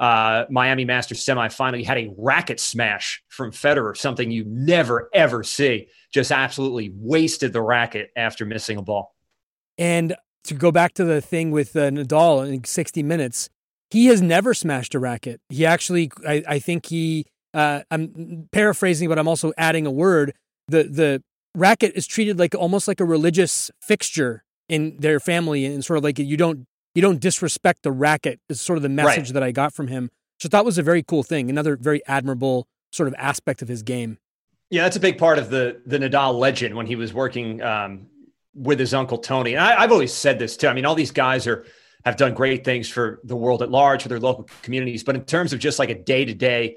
[0.00, 1.78] uh, Miami Masters semifinal.
[1.78, 5.88] You had a racket smash from Federer, something you never ever see.
[6.12, 9.14] Just absolutely wasted the racket after missing a ball.
[9.76, 13.50] And to go back to the thing with uh, Nadal in 60 minutes,
[13.90, 15.40] he has never smashed a racket.
[15.50, 20.34] He actually, I, I think he, uh, I'm paraphrasing, but I'm also adding a word.
[20.68, 21.22] The the
[21.54, 26.04] racket is treated like almost like a religious fixture in their family, and sort of
[26.04, 28.40] like you don't you don't disrespect the racket.
[28.48, 29.34] Is sort of the message right.
[29.34, 31.50] that I got from him, So that was a very cool thing.
[31.50, 34.18] Another very admirable sort of aspect of his game.
[34.70, 38.06] Yeah, that's a big part of the the Nadal legend when he was working um,
[38.54, 39.54] with his uncle Tony.
[39.54, 40.68] And I, I've always said this too.
[40.68, 41.64] I mean, all these guys are
[42.04, 45.04] have done great things for the world at large, for their local communities.
[45.04, 46.76] But in terms of just like a day to day,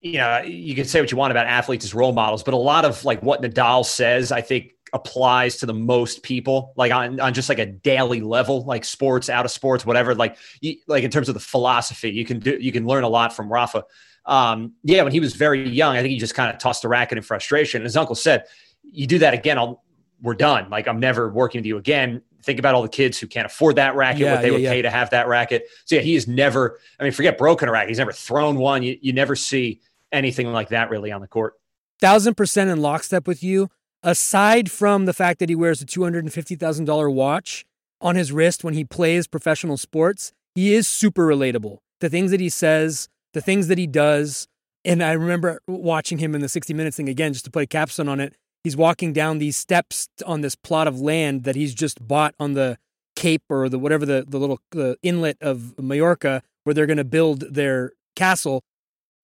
[0.00, 2.58] you know, you can say what you want about athletes as role models, but a
[2.58, 7.20] lot of like what Nadal says, I think applies to the most people, like on,
[7.20, 10.14] on just like a daily level, like sports, out of sports, whatever.
[10.14, 13.08] Like, you, like in terms of the philosophy, you can do, you can learn a
[13.08, 13.84] lot from Rafa.
[14.26, 16.88] Um, yeah, when he was very young, I think he just kind of tossed the
[16.88, 17.80] racket in frustration.
[17.80, 18.44] and His uncle said,
[18.82, 19.82] "You do that again, I'll
[20.22, 20.68] we're done.
[20.70, 22.22] Like I'm never working with you again.
[22.42, 24.62] Think about all the kids who can't afford that racket, yeah, what they yeah, would
[24.62, 24.70] yeah.
[24.70, 25.66] pay to have that racket.
[25.84, 27.88] So yeah, he has never, I mean, forget broken a racket.
[27.88, 28.82] He's never thrown one.
[28.82, 29.80] You, you never see
[30.12, 31.54] anything like that really on the court.
[32.00, 33.70] Thousand percent in lockstep with you.
[34.02, 37.66] Aside from the fact that he wears a $250,000 watch
[38.00, 41.78] on his wrist when he plays professional sports, he is super relatable.
[42.00, 44.48] The things that he says, the things that he does.
[44.84, 47.66] And I remember watching him in the 60 Minutes thing again, just to put a
[47.66, 48.34] capstone on it
[48.64, 52.54] he's walking down these steps on this plot of land that he's just bought on
[52.54, 52.78] the
[53.16, 57.04] cape or the whatever the, the little the inlet of Majorca where they're going to
[57.04, 58.62] build their castle.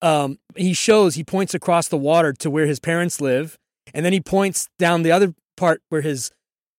[0.02, 3.58] Um, he shows he points across the water to where his parents live,
[3.94, 6.30] and then he points down the other part where his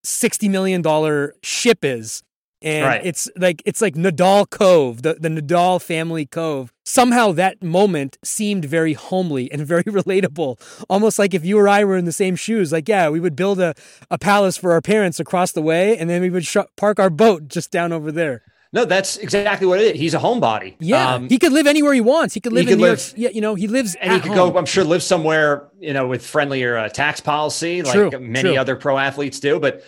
[0.02, 2.22] sixty million dollar ship is,
[2.62, 3.06] and right.
[3.06, 6.72] it's like it's like Nadal Cove, the, the Nadal family cove.
[6.84, 11.84] Somehow that moment seemed very homely and very relatable, almost like if you or I
[11.84, 12.72] were in the same shoes.
[12.72, 13.74] Like, yeah, we would build a,
[14.10, 17.10] a palace for our parents across the way, and then we would sh- park our
[17.10, 18.42] boat just down over there.
[18.72, 20.00] No, that's exactly what it is.
[20.00, 20.76] He's a homebody.
[20.78, 22.34] Yeah, um, he could live anywhere he wants.
[22.34, 23.00] He could live he in New York.
[23.16, 24.52] Yeah, you know, he lives and he could home.
[24.52, 24.58] go.
[24.58, 28.58] I'm sure live somewhere you know with friendlier uh, tax policy, like true, many true.
[28.58, 29.58] other pro athletes do.
[29.58, 29.84] But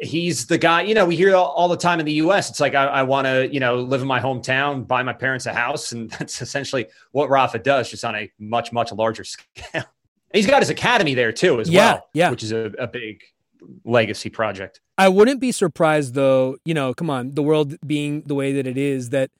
[0.00, 2.50] he's the guy, you know, we hear all, the time in the US.
[2.50, 5.46] It's like, I, I want to, you know, live in my hometown, buy my parents
[5.46, 5.92] a house.
[5.92, 9.84] And that's essentially what Rafa does, just on a much, much larger scale.
[10.32, 12.30] he's got his academy there too, as yeah, well, yeah.
[12.30, 13.22] which is a, a big
[13.84, 14.80] legacy project.
[15.00, 18.66] I wouldn't be surprised though, you know, come on, the world being the way that
[18.66, 19.30] it is, that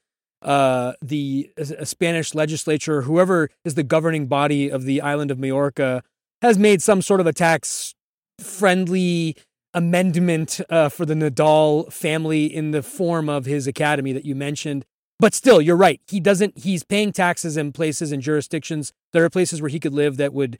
[0.40, 6.02] uh, the a Spanish legislature, whoever is the governing body of the island of Majorca,
[6.40, 7.94] has made some sort of a tax
[8.40, 9.36] friendly
[9.74, 14.86] amendment uh, for the Nadal family in the form of his academy that you mentioned.
[15.18, 16.00] But still, you're right.
[16.08, 18.94] He doesn't, he's paying taxes in places and jurisdictions.
[19.12, 20.58] There are places where he could live that would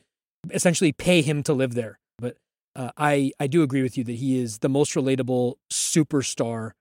[0.50, 1.99] essentially pay him to live there.
[2.76, 6.72] Uh, I, I do agree with you that he is the most relatable superstar,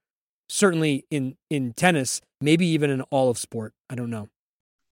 [0.48, 3.74] certainly in, in tennis, maybe even in all of sport.
[3.88, 4.28] I don't know.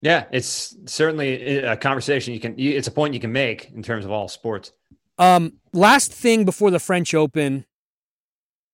[0.02, 4.04] Yeah, it's certainly a conversation you can, it's a point you can make in terms
[4.04, 4.72] of all sports.
[5.18, 7.64] Um, last thing before the French Open.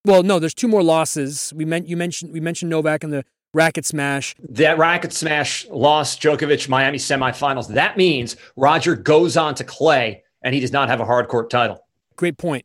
[0.04, 1.52] Well, no, there's two more losses.
[1.54, 4.34] We meant you mentioned we mentioned Novak and the racket smash.
[4.48, 7.68] That racket smash lost Djokovic Miami semifinals.
[7.68, 11.50] That means Roger goes on to clay and he does not have a hard court
[11.50, 11.84] title.
[12.16, 12.64] Great point.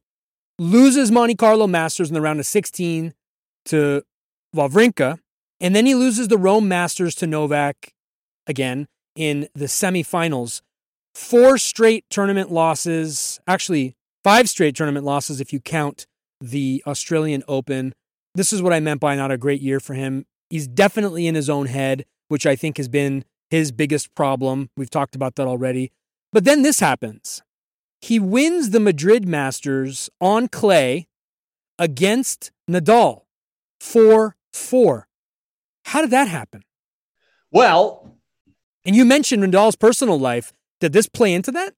[0.59, 3.13] Loses Monte Carlo Masters in the round of 16
[3.65, 4.01] to
[4.55, 5.19] Wawrinka,
[5.59, 7.93] and then he loses the Rome Masters to Novak
[8.47, 10.61] again in the semifinals
[11.17, 16.05] four straight tournament losses, actually, five straight tournament losses if you count
[16.39, 17.93] the Australian Open.
[18.35, 20.25] This is what I meant by not a great year for him.
[20.51, 24.69] He's definitely in his own head, which I think has been his biggest problem.
[24.77, 25.91] We've talked about that already.
[26.31, 27.41] But then this happens.
[27.99, 31.07] He wins the Madrid Masters on clay
[31.79, 33.23] against Nadal
[33.79, 35.07] 4 4.
[35.85, 36.63] How did that happen?
[37.51, 38.17] Well,
[38.85, 40.53] and you mentioned Nadal's personal life.
[40.79, 41.73] Did this play into that?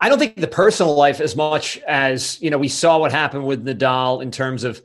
[0.00, 3.46] I don't think the personal life as much as, you know, we saw what happened
[3.46, 4.82] with Nadal in terms of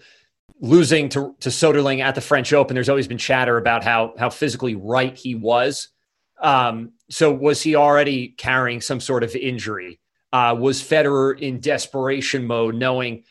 [0.60, 2.76] losing to, to Soderling at the French Open.
[2.76, 5.90] There's always been chatter about how how physically right he was.
[6.42, 10.00] Um, so was he already carrying some sort of injury?
[10.34, 13.24] Uh, was Federer in desperation mode, knowing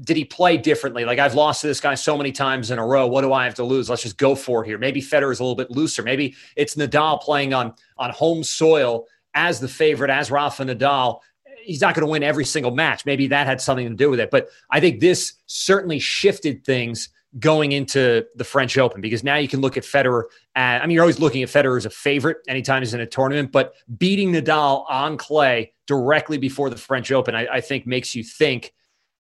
[0.00, 1.06] did he play differently?
[1.06, 3.06] Like I've lost to this guy so many times in a row.
[3.06, 3.88] What do I have to lose?
[3.88, 4.76] Let's just go for it here.
[4.76, 6.02] Maybe Federer is a little bit looser.
[6.02, 11.20] Maybe it's Nadal playing on on home soil as the favorite, as Rafa Nadal,
[11.62, 13.04] he's not going to win every single match.
[13.04, 14.30] Maybe that had something to do with it.
[14.30, 19.48] But I think this certainly shifted things going into the French Open because now you
[19.48, 20.24] can look at Federer.
[20.54, 23.06] At, I mean, you're always looking at Federer as a favorite anytime he's in a
[23.06, 28.14] tournament, but beating Nadal on clay directly before the French Open, I, I think makes
[28.14, 28.72] you think,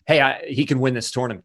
[0.07, 1.45] hey, I, he can win this tournament.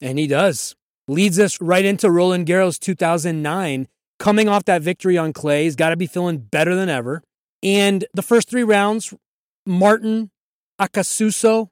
[0.00, 0.74] And he does.
[1.06, 3.88] Leads us right into Roland Garros 2009.
[4.18, 7.22] Coming off that victory on clay, he's got to be feeling better than ever.
[7.62, 9.14] And the first three rounds,
[9.66, 10.30] Martin,
[10.80, 11.68] Acasuso,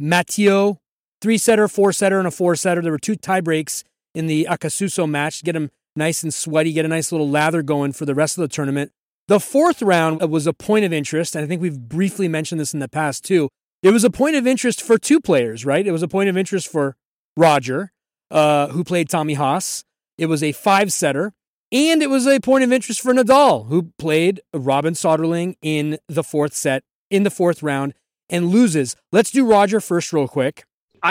[0.00, 0.78] Mathieu,
[1.20, 2.80] three setter, four setter, and a four setter.
[2.80, 6.72] There were two tie breaks in the Acasuso match to get him nice and sweaty,
[6.72, 8.92] get a nice little lather going for the rest of the tournament.
[9.26, 12.72] The fourth round was a point of interest, and I think we've briefly mentioned this
[12.72, 13.48] in the past too.
[13.82, 15.86] It was a point of interest for two players, right?
[15.86, 16.96] It was a point of interest for
[17.36, 17.92] Roger,
[18.30, 19.84] uh, who played Tommy Haas.
[20.16, 21.34] It was a five setter.
[21.70, 26.24] And it was a point of interest for Nadal, who played Robin Soderling in the
[26.24, 27.92] fourth set, in the fourth round,
[28.30, 28.96] and loses.
[29.12, 30.64] Let's do Roger first, real quick.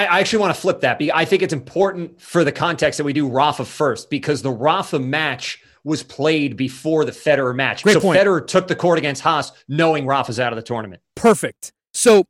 [0.06, 1.02] I actually want to flip that.
[1.14, 5.00] I think it's important for the context that we do Rafa first because the Rafa
[5.00, 7.84] match was played before the Federer match.
[7.84, 8.20] Great so point.
[8.20, 11.02] Federer took the court against Haas knowing Rafa's out of the tournament.
[11.16, 11.72] Perfect.
[11.94, 12.26] So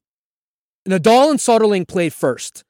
[0.87, 2.63] Nadal and Soderling played first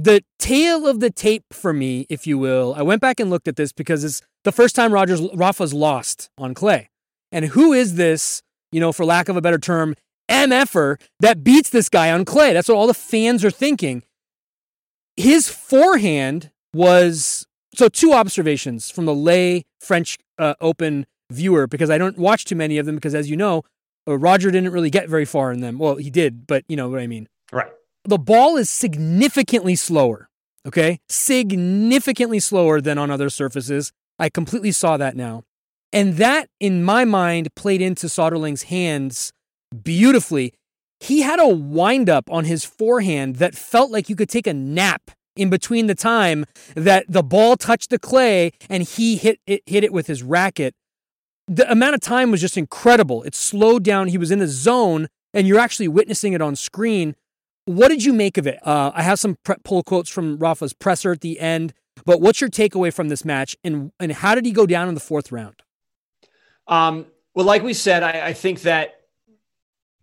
[0.00, 3.48] the tail of the tape for me, if you will, I went back and looked
[3.48, 6.90] at this because it's the first time Rogers Rafa's lost on clay.
[7.32, 9.96] And who is this, you know, for lack of a better term,
[10.30, 12.52] MFer that beats this guy on clay?
[12.52, 14.04] That's what all the fans are thinking.
[15.18, 21.98] His forehand was so two observations from the lay French uh, Open viewer because I
[21.98, 23.64] don't watch too many of them because as you know,
[24.06, 25.78] uh, Roger didn't really get very far in them.
[25.78, 27.28] Well, he did, but you know what I mean.
[27.52, 27.72] Right
[28.08, 30.30] the ball is significantly slower.
[30.66, 30.98] Okay.
[31.08, 33.92] Significantly slower than on other surfaces.
[34.18, 35.44] I completely saw that now.
[35.92, 39.32] And that, in my mind, played into Soderling's hands
[39.82, 40.54] beautifully.
[41.00, 45.10] He had a windup on his forehand that felt like you could take a nap
[45.36, 46.44] in between the time
[46.74, 50.74] that the ball touched the clay and he hit it, hit it with his racket.
[51.46, 53.22] The amount of time was just incredible.
[53.22, 54.08] It slowed down.
[54.08, 57.14] He was in the zone, and you're actually witnessing it on screen
[57.68, 58.58] what did you make of it?
[58.66, 61.74] Uh, I have some pre- pull quotes from Rafa's presser at the end,
[62.06, 64.94] but what's your takeaway from this match, and and how did he go down in
[64.94, 65.62] the fourth round?
[66.66, 68.97] Um, well, like we said, I, I think that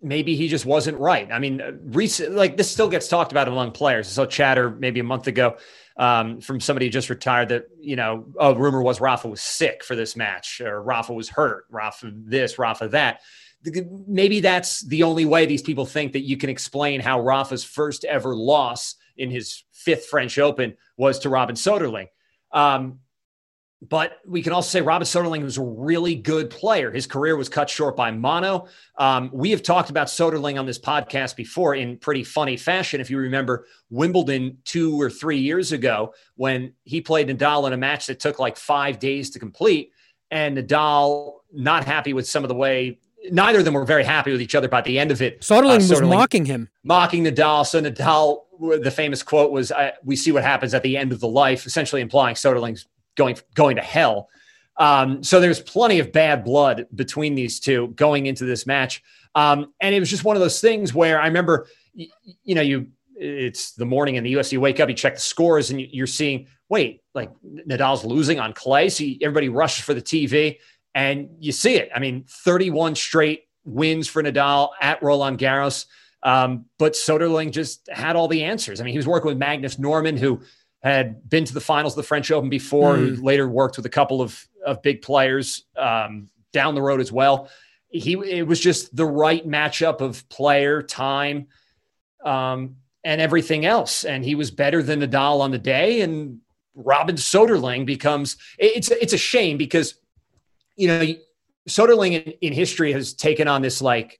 [0.06, 1.30] maybe he just wasn't right.
[1.32, 4.08] I mean, uh, recent like this still gets talked about among players.
[4.08, 5.58] So chatter maybe a month ago
[5.98, 9.84] um, from somebody who just retired that you know a rumor was Rafa was sick
[9.84, 13.22] for this match or Rafa was hurt, Rafa this, Rafa that
[14.08, 18.06] maybe that's the only way these people think that you can explain how Rafa's first
[18.06, 22.08] ever loss in his fifth French Open was to Robin Soderling.
[22.52, 23.00] Um,
[23.82, 26.92] but we can also say Robin Soderling was a really good player.
[26.92, 28.68] His career was cut short by mono.
[28.98, 33.02] Um, we have talked about Soderling on this podcast before in pretty funny fashion.
[33.02, 37.78] If you remember Wimbledon two or three years ago, when he played Nadal in a
[37.78, 39.92] match that took like five days to complete,
[40.32, 42.98] and Nadal not happy with some of the way
[43.32, 45.42] neither of them were very happy with each other by the end of it.
[45.42, 47.66] Soderling uh, was mocking him, mocking Nadal.
[47.66, 48.44] So Nadal,
[48.84, 49.72] the famous quote was,
[50.04, 53.76] "We see what happens at the end of the life," essentially implying Soderling's going going
[53.78, 54.30] to hell.
[54.78, 59.02] Um, so there's plenty of bad blood between these two going into this match,
[59.34, 62.08] um, and it was just one of those things where I remember, you,
[62.44, 62.88] you know, you
[63.18, 66.06] it's the morning in the UFC, you wake up, you check the scores, and you're
[66.06, 70.58] seeing, wait, like Nadal's losing on clay, so everybody rushes for the TV
[70.96, 71.90] and you see it.
[71.94, 75.86] I mean, 31 straight wins for Nadal at Roland Garros.
[76.24, 78.82] Um, but Soderling just had all the answers.
[78.82, 80.42] I mean, he was working with Magnus Norman, who
[80.86, 83.16] had been to the finals of the French Open before, mm.
[83.16, 87.12] who later worked with a couple of, of big players um, down the road as
[87.12, 87.50] well.
[87.90, 91.48] He it was just the right matchup of player, time,
[92.24, 94.04] um, and everything else.
[94.04, 96.02] And he was better than Nadal on the day.
[96.02, 96.40] And
[96.76, 99.96] Robin Soderling becomes it's it's a shame because
[100.76, 101.14] you know,
[101.68, 104.20] Soderling in, in history has taken on this like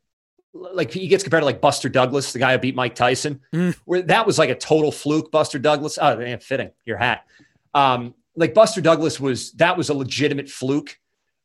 [0.56, 3.76] like he gets compared to like Buster Douglas, the guy who beat Mike Tyson, mm.
[3.86, 5.32] where that was like a total fluke.
[5.32, 7.26] Buster Douglas, oh, man, fitting your hat.
[7.74, 10.98] Um, like Buster Douglas was that was a legitimate fluke.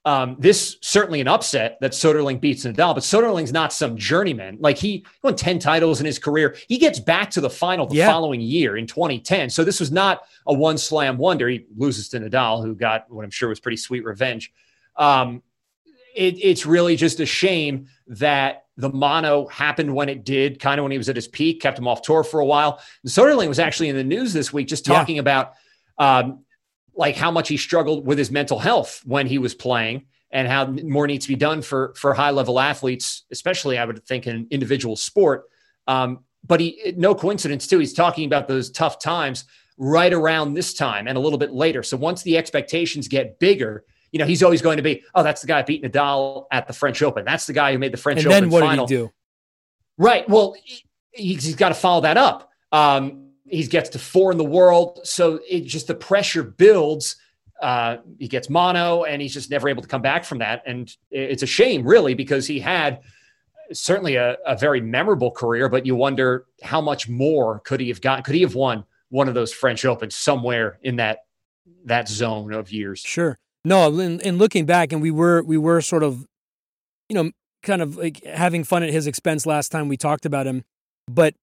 [0.07, 4.57] Um, this certainly an upset that Soderling beats Nadal, but Soderling's not some journeyman.
[4.59, 6.57] Like he won 10 titles in his career.
[6.69, 8.07] He gets back to the final the yeah.
[8.07, 9.51] following year in 2010.
[9.51, 11.49] So this was not a one slam wonder.
[11.49, 14.53] He loses to Nadal, who got what I'm sure was pretty sweet revenge.
[14.97, 15.43] Um,
[16.15, 20.85] it, it's really just a shame that the mono happened when it did, kind of
[20.85, 22.81] when he was at his peak, kept him off tour for a while.
[23.03, 25.21] And Soderling was actually in the news this week, just talking yeah.
[25.21, 25.53] about
[25.99, 26.45] um,
[26.95, 30.67] like how much he struggled with his mental health when he was playing, and how
[30.67, 34.47] more needs to be done for for high level athletes, especially I would think in
[34.51, 35.45] individual sport.
[35.87, 39.45] Um, but he, no coincidence too, he's talking about those tough times
[39.77, 41.83] right around this time and a little bit later.
[41.83, 45.41] So once the expectations get bigger, you know, he's always going to be, oh, that's
[45.41, 47.25] the guy beating beat Nadal at the French Open.
[47.25, 48.87] That's the guy who made the French and Open then what final.
[48.87, 49.13] did he do?
[49.99, 50.29] Right.
[50.29, 50.57] Well,
[51.13, 52.51] he's, he's got to follow that up.
[52.73, 55.01] Um, he gets to four in the world.
[55.05, 57.17] So it just the pressure builds.
[57.61, 60.63] Uh, he gets mono and he's just never able to come back from that.
[60.67, 63.01] And it's a shame, really, because he had
[63.73, 68.01] certainly a, a very memorable career, but you wonder how much more could he have
[68.01, 68.25] gotten?
[68.25, 71.21] Could he have won one of those French Opens somewhere in that
[71.85, 73.01] that zone of years?
[73.01, 73.39] Sure.
[73.65, 76.27] No, in, in looking back, and we were we were sort of,
[77.09, 77.31] you know,
[77.63, 80.63] kind of like having fun at his expense last time we talked about him,
[81.07, 81.35] but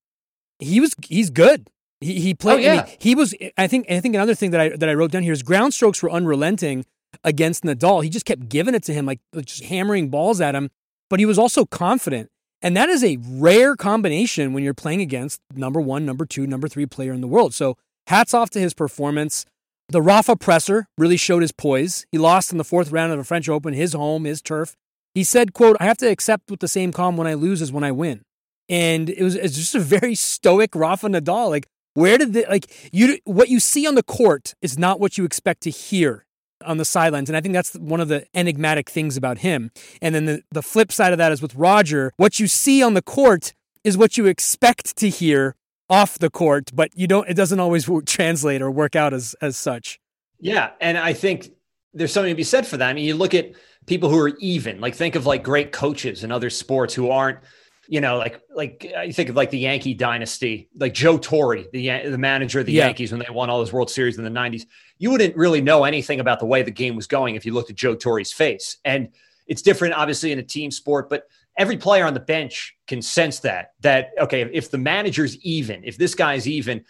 [0.59, 1.69] he was he's good.
[2.01, 2.59] He he oh, played.
[2.59, 2.81] Oh, yeah.
[2.81, 3.35] I mean, he was.
[3.57, 3.89] I think.
[3.89, 6.11] I think another thing that I that I wrote down here is ground strokes were
[6.11, 6.85] unrelenting
[7.23, 8.03] against Nadal.
[8.03, 10.69] He just kept giving it to him, like, like just hammering balls at him.
[11.09, 12.29] But he was also confident,
[12.61, 16.67] and that is a rare combination when you're playing against number one, number two, number
[16.67, 17.53] three player in the world.
[17.53, 19.45] So hats off to his performance.
[19.89, 22.05] The Rafa presser really showed his poise.
[22.11, 24.75] He lost in the fourth round of the French Open, his home, his turf.
[25.13, 27.71] He said, "quote I have to accept with the same calm when I lose as
[27.71, 28.21] when I win."
[28.67, 31.49] And it was it's just a very stoic Rafa Nadal.
[31.49, 35.17] Like, where did the like you what you see on the court is not what
[35.17, 36.25] you expect to hear
[36.65, 37.29] on the sidelines.
[37.29, 39.71] And I think that's one of the enigmatic things about him.
[40.01, 42.93] And then the, the flip side of that is with Roger, what you see on
[42.93, 45.55] the court is what you expect to hear
[45.89, 49.57] off the court, but you don't it doesn't always translate or work out as as
[49.57, 49.99] such.
[50.39, 51.49] Yeah, and I think
[51.93, 52.89] there's something to be said for that.
[52.89, 53.53] I mean, you look at
[53.85, 57.39] people who are even, like think of like great coaches in other sports who aren't
[57.87, 62.09] you know, like like I think of like the Yankee dynasty, like Joe Torre, the
[62.09, 62.85] the manager of the yeah.
[62.85, 64.63] Yankees when they won all those World Series in the '90s.
[64.97, 67.69] You wouldn't really know anything about the way the game was going if you looked
[67.69, 68.77] at Joe Torre's face.
[68.83, 69.09] And
[69.47, 71.23] it's different, obviously, in a team sport, but
[71.57, 73.73] every player on the bench can sense that.
[73.81, 76.83] That okay, if the manager's even, if this guy's even,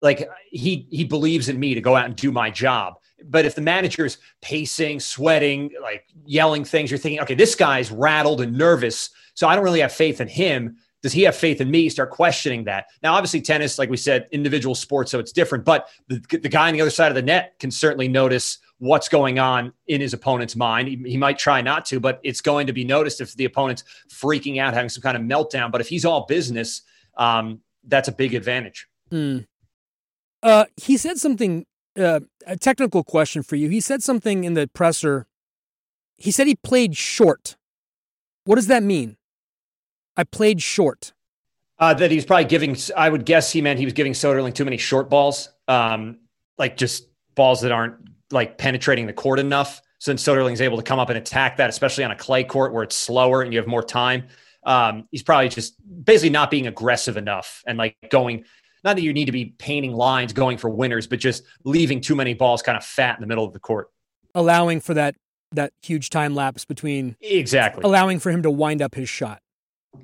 [0.00, 2.94] like he he believes in me to go out and do my job.
[3.24, 8.40] But if the manager's pacing, sweating, like yelling things, you're thinking, okay, this guy's rattled
[8.40, 10.76] and nervous so I don't really have faith in him.
[11.02, 11.88] Does he have faith in me?
[11.88, 12.86] Start questioning that.
[13.02, 15.64] Now, obviously, tennis, like we said, individual sports, so it's different.
[15.64, 19.08] But the, the guy on the other side of the net can certainly notice what's
[19.08, 20.88] going on in his opponent's mind.
[20.88, 23.84] He, he, might try not to, but it's going to be noticed if the opponent's
[24.08, 25.70] freaking out, having some kind of meltdown.
[25.70, 26.82] But if he's all business,
[27.16, 28.88] um, that's a big advantage.
[29.12, 29.46] Mm.
[30.42, 31.64] Uh, he said something,
[31.96, 33.68] uh, a technical question for you.
[33.68, 35.28] He said something in the presser.
[36.16, 37.54] He said he played short.
[38.46, 39.16] What does that mean?
[40.16, 41.12] I played short.
[41.78, 42.76] Uh, that he's probably giving.
[42.96, 46.18] I would guess he meant he was giving Soderling too many short balls, um,
[46.58, 47.06] like just
[47.36, 47.94] balls that aren't
[48.32, 49.80] like penetrating the court enough.
[49.98, 52.72] So Since Soderling's able to come up and attack that, especially on a clay court
[52.72, 54.24] where it's slower and you have more time,
[54.64, 55.74] um, he's probably just
[56.04, 58.44] basically not being aggressive enough and like going.
[58.84, 62.16] Not that you need to be painting lines, going for winners, but just leaving too
[62.16, 63.90] many balls kind of fat in the middle of the court,
[64.34, 65.14] allowing for that
[65.52, 67.82] that huge time lapse between exactly.
[67.84, 69.40] allowing for him to wind up his shot.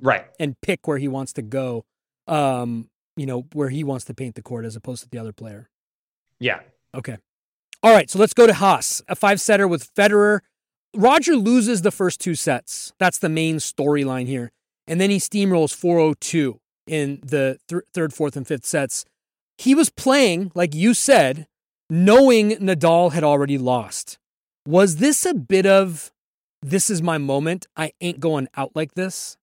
[0.00, 0.26] Right.
[0.38, 1.84] And pick where he wants to go
[2.28, 5.32] um you know where he wants to paint the court as opposed to the other
[5.32, 5.70] player.
[6.38, 6.60] Yeah.
[6.94, 7.16] Okay
[7.82, 10.40] all right so let's go to haas a five setter with federer.
[10.96, 12.92] Roger loses the first two sets.
[12.98, 14.50] That's the main storyline here.
[14.86, 19.04] And then he steamrolls 402 in the th- third fourth and fifth sets.
[19.58, 21.46] He was playing like you said
[21.90, 24.18] knowing nadal had already lost.
[24.66, 26.12] Was this a bit of
[26.60, 27.66] this is my moment.
[27.76, 29.36] I ain't going out like this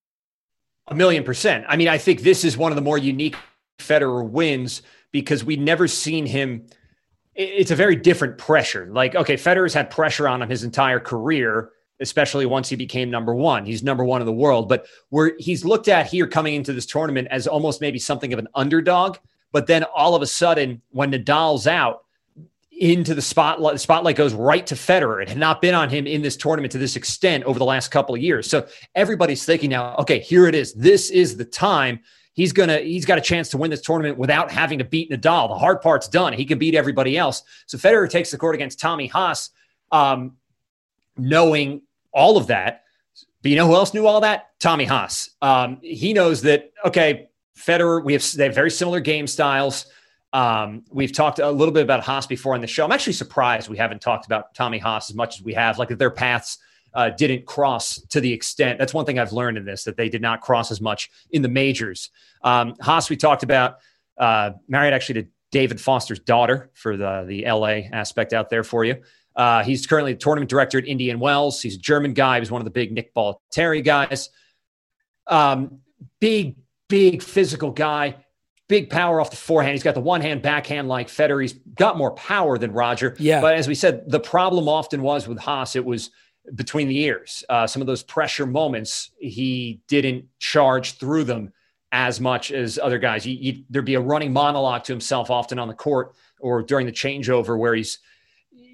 [0.87, 1.65] a million percent.
[1.67, 3.35] I mean, I think this is one of the more unique
[3.79, 4.81] Federer wins
[5.11, 6.67] because we'd never seen him.
[7.35, 8.87] It's a very different pressure.
[8.89, 13.35] Like, okay, Federer's had pressure on him his entire career, especially once he became number
[13.35, 13.65] one.
[13.65, 16.85] He's number one in the world, but where he's looked at here coming into this
[16.85, 19.17] tournament as almost maybe something of an underdog.
[19.51, 22.05] But then all of a sudden, when Nadal's out,
[22.77, 23.73] into the spotlight.
[23.73, 25.21] The spotlight goes right to Federer.
[25.21, 27.89] It had not been on him in this tournament to this extent over the last
[27.89, 28.49] couple of years.
[28.49, 30.73] So everybody's thinking now, okay, here it is.
[30.73, 32.01] This is the time.
[32.35, 32.79] He's gonna.
[32.79, 35.47] He's got a chance to win this tournament without having to beat Nadal.
[35.47, 36.33] The hard part's done.
[36.33, 37.43] He can beat everybody else.
[37.65, 39.51] So Federer takes the court against Tommy Haas,
[39.91, 40.35] um,
[41.17, 41.81] knowing
[42.11, 42.83] all of that.
[43.41, 44.49] But you know who else knew all that?
[44.59, 45.29] Tommy Haas.
[45.41, 46.73] Um, he knows that.
[46.83, 48.03] Okay, Federer.
[48.03, 49.85] We have they have very similar game styles.
[50.33, 52.83] Um, we've talked a little bit about Haas before on the show.
[52.83, 55.79] I'm actually surprised we haven't talked about Tommy Haas as much as we have.
[55.79, 56.57] Like their paths
[56.95, 58.79] uh, didn't cross to the extent.
[58.79, 61.41] That's one thing I've learned in this that they did not cross as much in
[61.41, 62.09] the majors.
[62.41, 63.77] Um, Haas, we talked about,
[64.17, 68.85] uh, married actually to David Foster's daughter for the the LA aspect out there for
[68.85, 69.01] you.
[69.35, 71.61] Uh, he's currently the tournament director at Indian Wells.
[71.61, 72.39] He's a German guy.
[72.39, 74.29] He's one of the big Nick Bollettieri guys.
[75.27, 75.79] Um,
[76.19, 76.55] big,
[76.87, 78.15] big physical guy
[78.67, 79.73] big power off the forehand.
[79.73, 81.41] He's got the one hand backhand like Federer.
[81.41, 83.15] He's got more power than Roger.
[83.19, 83.41] Yeah.
[83.41, 86.11] But as we said, the problem often was with Haas, it was
[86.53, 87.43] between the ears.
[87.49, 91.51] Uh, some of those pressure moments, he didn't charge through them
[91.91, 93.27] as much as other guys.
[93.69, 97.57] There'd be a running monologue to himself often on the court or during the changeover
[97.57, 97.99] where he's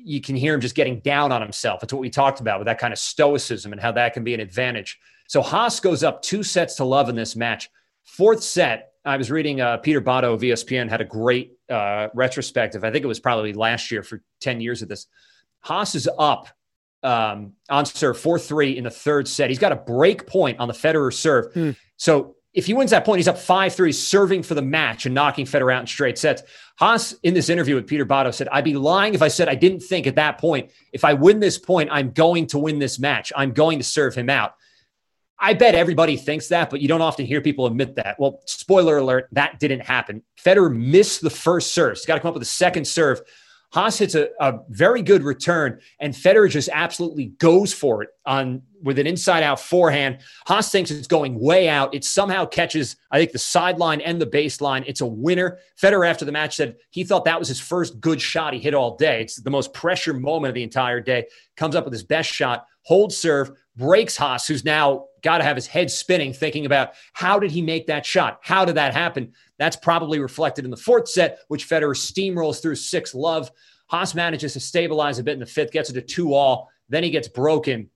[0.03, 1.79] you can hear him just getting down on himself.
[1.79, 4.33] That's what we talked about with that kind of stoicism and how that can be
[4.33, 4.99] an advantage.
[5.27, 7.69] So Haas goes up two sets to love in this match.
[8.03, 12.83] Fourth set, I was reading uh, Peter Bodo of ESPN had a great uh, retrospective.
[12.83, 15.07] I think it was probably last year for 10 years of this.
[15.59, 16.47] Haas is up
[17.03, 19.49] um, on serve 4 3 in the third set.
[19.49, 21.53] He's got a break point on the Federer serve.
[21.53, 21.71] Hmm.
[21.97, 25.15] So if he wins that point, he's up 5 3, serving for the match and
[25.15, 26.43] knocking Federer out in straight sets.
[26.77, 29.55] Haas, in this interview with Peter Bodo, said, I'd be lying if I said I
[29.55, 32.99] didn't think at that point, if I win this point, I'm going to win this
[32.99, 33.31] match.
[33.35, 34.55] I'm going to serve him out.
[35.43, 38.19] I bet everybody thinks that, but you don't often hear people admit that.
[38.19, 40.21] Well, spoiler alert, that didn't happen.
[40.43, 41.97] Federer missed the first serve.
[41.97, 43.21] He's got to come up with a second serve.
[43.71, 48.61] Haas hits a, a very good return, and Federer just absolutely goes for it on
[48.83, 50.19] with an inside out forehand.
[50.45, 51.93] Haas thinks it's going way out.
[51.93, 54.83] It somehow catches, I think, the sideline and the baseline.
[54.87, 55.59] It's a winner.
[55.81, 58.73] Federer, after the match, said he thought that was his first good shot he hit
[58.73, 59.21] all day.
[59.21, 61.27] It's the most pressure moment of the entire day.
[61.55, 65.55] Comes up with his best shot, holds serve, breaks Haas, who's now got to have
[65.55, 68.39] his head spinning, thinking about how did he make that shot?
[68.41, 69.33] How did that happen?
[69.61, 73.51] That's probably reflected in the fourth set, which Federer steamrolls through six love.
[73.91, 76.71] Haas manages to stabilize a bit in the fifth, gets it to two all.
[76.89, 77.91] Then he gets broken.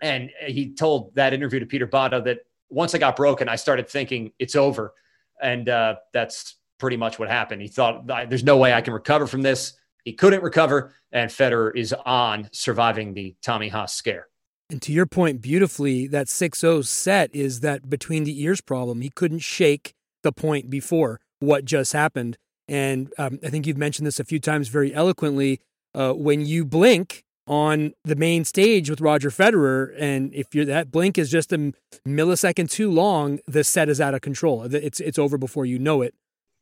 [0.00, 2.38] And he told that interview to Peter Bodo that
[2.70, 4.94] once I got broken, I started thinking it's over.
[5.38, 7.60] And uh, that's pretty much what happened.
[7.60, 9.74] He thought, there's no way I can recover from this.
[10.06, 10.94] He couldn't recover.
[11.12, 14.28] And Federer is on surviving the Tommy Haas scare.
[14.70, 19.02] And to your point, beautifully, that 6 0 set is that between the ears problem.
[19.02, 22.36] He couldn't shake the point before what just happened.
[22.68, 25.60] And um, I think you've mentioned this a few times very eloquently.
[25.94, 30.90] Uh, when you blink on the main stage with Roger Federer, and if you're that
[30.90, 31.72] blink is just a
[32.06, 34.62] millisecond too long, the set is out of control.
[34.62, 36.14] It's it's over before you know it.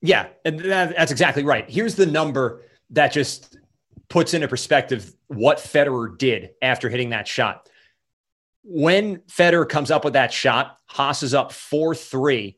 [0.02, 1.68] Yeah, and that, that's exactly right.
[1.68, 3.56] Here's the number that just
[4.08, 7.68] puts into perspective what Federer did after hitting that shot
[8.62, 12.56] when Federer comes up with that shot, Haas is up 4 3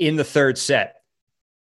[0.00, 1.02] in the third set.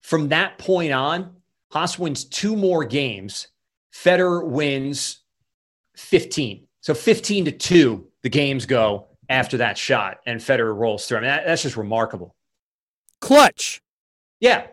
[0.02, 1.38] From that point on,
[1.72, 3.48] Haas wins two more games.
[3.92, 5.22] Federer wins
[5.96, 6.68] 15.
[6.82, 11.18] So 15 to 2, the games go after that shot, and Federer rolls through.
[11.18, 12.36] I mean, that, that's just remarkable.
[13.22, 13.82] Clutch.
[14.40, 14.68] Yeah.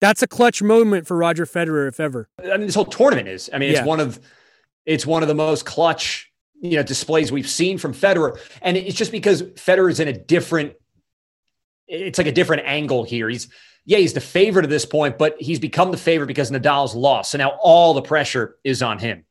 [0.00, 2.28] That's a clutch moment for Roger Federer, if ever.
[2.42, 3.48] I mean, this whole tournament is.
[3.52, 3.86] I mean, it's yeah.
[3.86, 4.18] one of
[4.84, 6.30] it's one of the most clutch
[6.60, 10.12] you know displays we've seen from Federer, and it's just because Federer is in a
[10.12, 10.74] different.
[11.86, 13.28] It's like a different angle here.
[13.28, 13.48] He's
[13.86, 17.30] yeah, he's the favorite at this point, but he's become the favorite because Nadal's lost.
[17.30, 19.24] So now all the pressure is on him.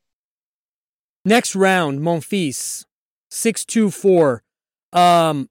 [1.24, 2.84] Next round, Monfils,
[3.30, 4.42] six two four.
[4.92, 5.48] Um,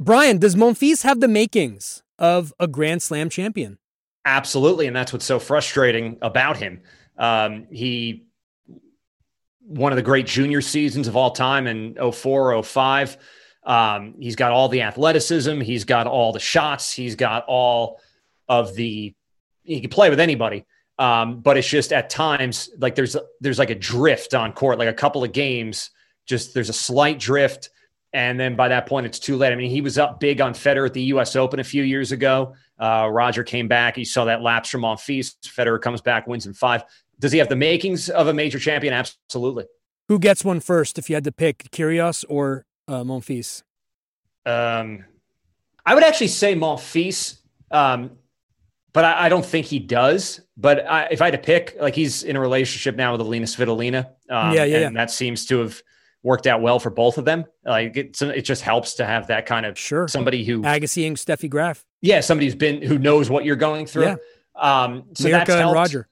[0.00, 3.78] Brian, does Monfils have the makings of a Grand Slam champion?
[4.24, 6.80] Absolutely, and that's what's so frustrating about him.
[7.18, 8.26] Um, he
[9.70, 13.16] one of the great junior seasons of all time in 04, 05.
[13.70, 18.00] Um, he's got all the athleticism, he's got all the shots, he's got all
[18.48, 19.14] of the
[19.62, 20.66] he can play with anybody.
[20.98, 24.88] Um, but it's just at times like there's there's like a drift on court, like
[24.88, 25.90] a couple of games,
[26.26, 27.70] just there's a slight drift.
[28.12, 29.52] And then by that point, it's too late.
[29.52, 31.36] I mean, he was up big on Federer at the U.S.
[31.36, 32.56] Open a few years ago.
[32.76, 33.94] Uh, Roger came back.
[33.94, 35.36] He saw that lapse from Monfils.
[35.44, 36.82] Federer comes back, wins in five.
[37.20, 38.92] Does he have the makings of a major champion?
[38.92, 39.66] Absolutely.
[40.08, 43.62] Who gets one first if you had to pick Kyrgios or uh, Monfils?
[44.44, 45.04] Um,
[45.86, 47.38] I would actually say Monfils,
[47.70, 48.12] um,
[48.92, 50.40] but I, I, don't think he does.
[50.56, 53.46] But I, if I had to pick, like he's in a relationship now with Alina
[53.46, 54.06] Svitolina.
[54.28, 55.00] Um, yeah, yeah, and yeah.
[55.00, 55.82] that seems to have
[56.22, 57.44] worked out well for both of them.
[57.64, 61.16] Like it, it just helps to have that kind of sure somebody who Agassi and
[61.16, 61.84] Steffi Graf.
[62.00, 64.04] Yeah, somebody who's been who knows what you're going through.
[64.04, 64.16] Yeah.
[64.56, 66.08] Um, so Mirka that's and Roger.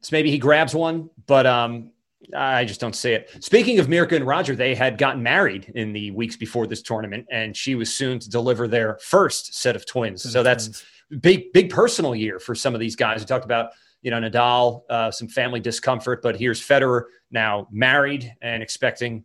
[0.00, 1.90] So maybe he grabs one, but um,
[2.34, 3.30] I just don't see it.
[3.44, 7.26] Speaking of Mirka and Roger, they had gotten married in the weeks before this tournament,
[7.30, 10.30] and she was soon to deliver their first set of twins.
[10.30, 10.84] so that's
[11.20, 13.20] big, big personal year for some of these guys.
[13.20, 13.70] We talked about
[14.02, 19.24] you know Nadal, uh, some family discomfort, but here's Federer now married and expecting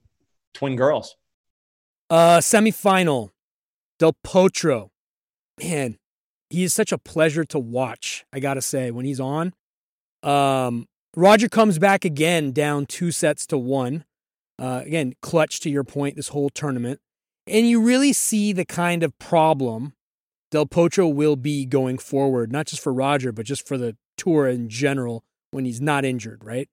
[0.54, 1.16] twin girls.
[2.10, 3.30] Uh, semifinal,
[3.98, 4.90] Del Potro,
[5.62, 5.98] man,
[6.50, 8.26] he is such a pleasure to watch.
[8.32, 9.54] I gotta say, when he's on,
[10.22, 14.06] um, Roger comes back again down two sets to one.
[14.60, 17.00] Uh, again, clutch to your point this whole tournament.
[17.48, 19.94] And you really see the kind of problem
[20.54, 24.48] Del Potro will be going forward, not just for Roger, but just for the tour
[24.48, 26.70] in general when he's not injured, right?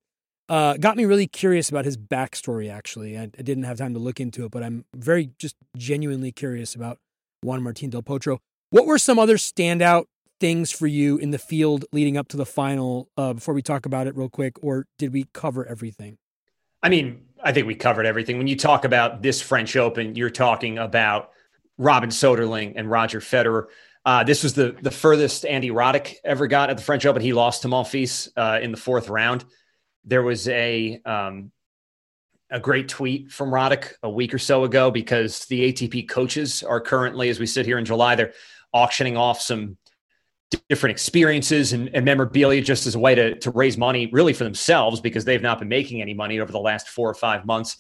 [0.51, 3.17] Uh, got me really curious about his backstory, actually.
[3.17, 6.75] I, I, didn't have time to look into it, but I'm very just genuinely curious
[6.75, 6.99] about
[7.43, 8.39] Juan Martin Del Potro.
[8.71, 10.07] What were some other standout
[10.41, 13.87] things for you in the field leading up to the final uh, before we talk
[13.87, 16.17] about it real quick, or did we cover everything?
[16.83, 18.39] I mean, I think we covered everything.
[18.39, 21.31] When you talk about this French Open, you're talking about
[21.79, 23.67] Robin Soderling and Roger Federer.
[24.05, 27.21] Uh, this was the the furthest Andy Roddick ever got at the French Open.
[27.21, 29.45] He lost to Monfils uh, in the fourth round.
[30.05, 31.53] There was a um,
[32.51, 36.81] a great tweet from Roddick a week or so ago because the ATP coaches are
[36.81, 38.33] currently, as we sit here in July, they're
[38.73, 39.77] auctioning off some
[40.69, 44.45] different experiences and, and, memorabilia just as a way to, to raise money really for
[44.45, 47.77] themselves because they've not been making any money over the last four or five months.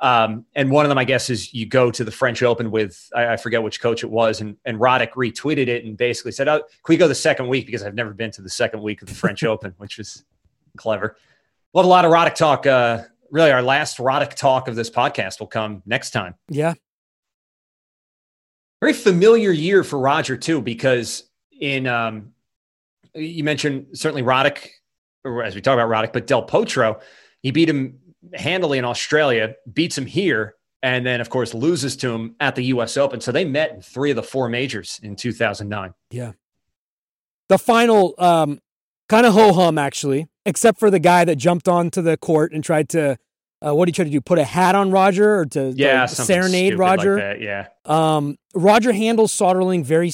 [0.00, 3.08] Um, and one of them, I guess, is you go to the French Open with
[3.14, 6.48] I, I, forget which coach it was, and, and Roddick retweeted it and basically said,
[6.48, 9.00] "Oh, can we go the second week?" Because I've never been to the second week
[9.02, 10.24] of the French Open, which was
[10.76, 11.16] clever.
[11.72, 12.66] We'll a lot of Roddick talk.
[12.66, 16.34] Uh, really, our last Roddick talk of this podcast will come next time.
[16.48, 16.74] Yeah.
[18.80, 21.30] Very familiar year for Roger too, because
[21.62, 22.32] in um,
[23.14, 24.68] you mentioned certainly Roddick,
[25.24, 27.00] or as we talk about Roddick, but Del Potro,
[27.40, 28.00] he beat him
[28.34, 32.64] handily in Australia, beats him here, and then of course loses to him at the
[32.64, 32.96] U.S.
[32.96, 33.20] Open.
[33.20, 35.94] So they met in three of the four majors in 2009.
[36.10, 36.32] Yeah,
[37.48, 38.58] the final um,
[39.08, 42.62] kind of ho hum actually, except for the guy that jumped onto the court and
[42.62, 43.16] tried to.
[43.64, 44.20] Uh, what did he try to do?
[44.20, 47.34] Put a hat on Roger or to yeah, serenade Roger?
[47.34, 47.68] Like yeah.
[47.84, 50.10] Um, Roger handles Soderling very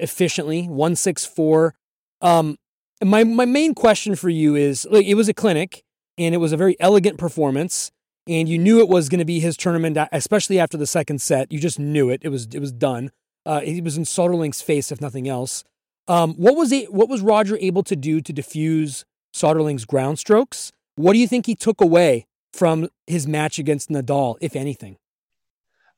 [0.00, 1.74] efficiently, one six four.
[2.20, 2.56] Um,
[3.02, 5.82] my my main question for you is: like, it was a clinic
[6.18, 7.90] and it was a very elegant performance.
[8.28, 11.50] And you knew it was going to be his tournament, especially after the second set.
[11.50, 12.20] You just knew it.
[12.22, 13.10] It was it was done.
[13.46, 15.64] Uh, it was in Soderling's face, if nothing else.
[16.06, 16.92] Um, what was it?
[16.92, 20.70] What was Roger able to do to diffuse Soderling's ground strokes?
[20.96, 24.96] What do you think he took away from his match against Nadal, if anything?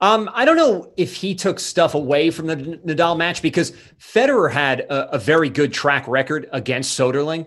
[0.03, 4.51] Um, I don't know if he took stuff away from the Nadal match because Federer
[4.51, 7.47] had a, a very good track record against Soderling.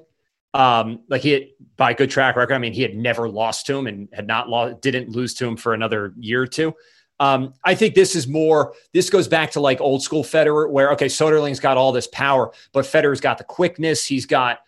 [0.53, 1.43] Um, like he had,
[1.75, 4.47] by good track record, I mean he had never lost to him and had not
[4.47, 6.73] lost, didn't lose to him for another year or two.
[7.19, 8.73] Um, I think this is more.
[8.93, 12.53] This goes back to like old school Federer, where okay, Soderling's got all this power,
[12.71, 14.05] but Federer's got the quickness.
[14.05, 14.59] He's got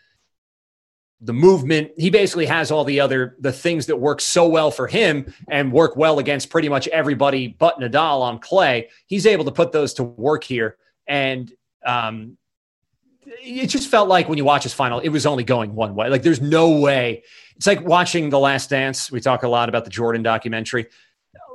[1.19, 1.91] the movement.
[1.97, 5.71] He basically has all the other the things that work so well for him and
[5.71, 8.89] work well against pretty much everybody but Nadal on clay.
[9.07, 11.51] He's able to put those to work here, and
[11.85, 12.37] um,
[13.41, 16.09] it just felt like when you watch his final, it was only going one way.
[16.09, 17.23] Like there's no way.
[17.55, 19.11] It's like watching The Last Dance.
[19.11, 20.87] We talk a lot about the Jordan documentary.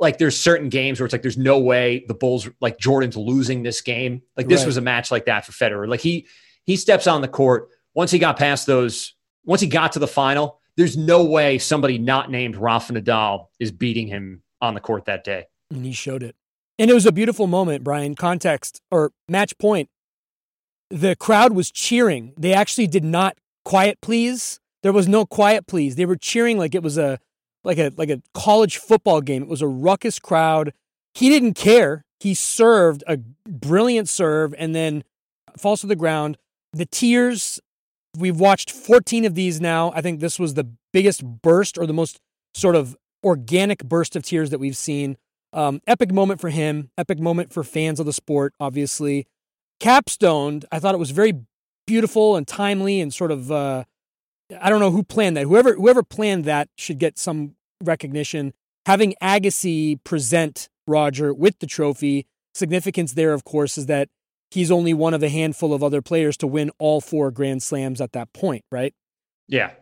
[0.00, 3.62] Like there's certain games where it's like there's no way the Bulls like Jordan's losing
[3.62, 4.22] this game.
[4.36, 4.66] Like this right.
[4.66, 5.88] was a match like that for Federer.
[5.88, 6.26] Like he
[6.64, 9.14] he steps on the court once he got past those.
[9.44, 13.70] Once he got to the final, there's no way somebody not named Rafa Nadal is
[13.70, 15.46] beating him on the court that day.
[15.70, 16.36] And he showed it.
[16.78, 18.14] And it was a beautiful moment, Brian.
[18.14, 19.88] Context or match point
[20.92, 22.34] the crowd was cheering.
[22.36, 24.60] They actually did not quiet please.
[24.82, 25.96] There was no quiet please.
[25.96, 27.18] They were cheering like it was a
[27.64, 29.42] like a like a college football game.
[29.42, 30.72] It was a ruckus crowd.
[31.14, 32.04] He didn't care.
[32.20, 33.18] He served a
[33.48, 35.02] brilliant serve and then
[35.56, 36.36] falls to the ground.
[36.72, 37.58] The tears,
[38.16, 39.92] we've watched 14 of these now.
[39.94, 42.20] I think this was the biggest burst or the most
[42.54, 45.16] sort of organic burst of tears that we've seen.
[45.52, 49.26] Um, epic moment for him, epic moment for fans of the sport, obviously
[49.80, 51.34] capstoned, I thought it was very
[51.86, 53.84] beautiful and timely and sort of uh,
[54.60, 55.44] I don't know who planned that.
[55.44, 58.54] Whoever whoever planned that should get some recognition.
[58.86, 64.08] Having Agassi present Roger with the trophy, significance there, of course, is that
[64.52, 68.00] he's only one of a handful of other players to win all four Grand Slams
[68.00, 68.94] at that point, right?
[69.48, 69.72] Yeah.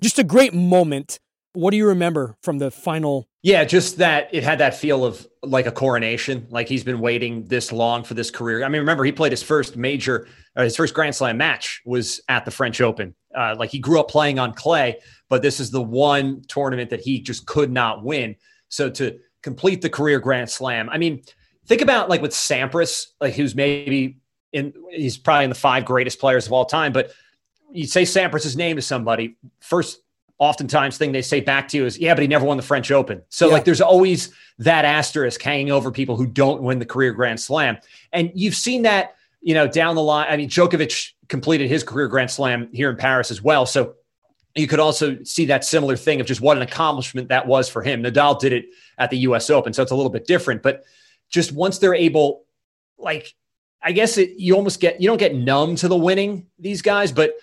[0.00, 1.18] Just a great moment.
[1.52, 5.26] What do you remember from the final yeah, just that it had that feel of
[5.42, 8.64] like a coronation, like he's been waiting this long for this career.
[8.64, 12.20] I mean, remember he played his first major, uh, his first Grand Slam match was
[12.28, 13.14] at the French Open.
[13.34, 14.98] Uh, like he grew up playing on clay,
[15.30, 18.36] but this is the one tournament that he just could not win.
[18.68, 21.22] So to complete the career Grand Slam, I mean,
[21.66, 24.19] think about like with Sampras, like who's maybe
[24.52, 27.12] in, he's probably in the five greatest players of all time, but
[27.72, 30.00] you say Sampras's name to somebody, first
[30.38, 32.90] oftentimes thing they say back to you is, yeah, but he never won the French
[32.90, 33.22] Open.
[33.28, 33.52] So yeah.
[33.52, 37.78] like there's always that asterisk hanging over people who don't win the career Grand Slam.
[38.12, 40.26] And you've seen that, you know, down the line.
[40.28, 43.66] I mean, Djokovic completed his career Grand Slam here in Paris as well.
[43.66, 43.94] So
[44.54, 47.82] you could also see that similar thing of just what an accomplishment that was for
[47.82, 48.02] him.
[48.02, 48.66] Nadal did it
[48.98, 49.74] at the US Open.
[49.74, 50.84] So it's a little bit different, but
[51.28, 52.44] just once they're able,
[52.98, 53.34] like
[53.82, 57.12] I guess it, you almost get you don't get numb to the winning these guys,
[57.12, 57.34] but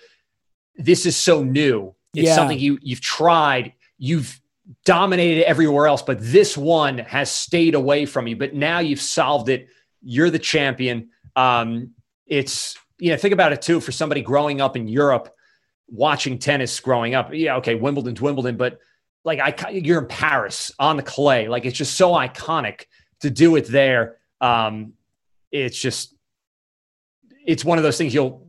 [0.76, 1.94] this is so new.
[2.14, 2.34] It's Yeah.
[2.36, 4.40] something you you've tried, you've
[4.84, 8.36] dominated everywhere else, but this one has stayed away from you.
[8.36, 9.68] But now you've solved it.
[10.02, 11.08] You're the champion.
[11.34, 11.90] Um,
[12.26, 15.34] it's you know think about it too for somebody growing up in Europe,
[15.88, 17.30] watching tennis growing up.
[17.32, 18.78] Yeah, okay, Wimbledon's Wimbledon, but
[19.24, 21.48] like I, you're in Paris on the clay.
[21.48, 22.84] Like it's just so iconic
[23.20, 24.16] to do it there.
[24.40, 24.92] Um,
[25.50, 26.14] it's just
[27.48, 28.46] it's one of those things you'll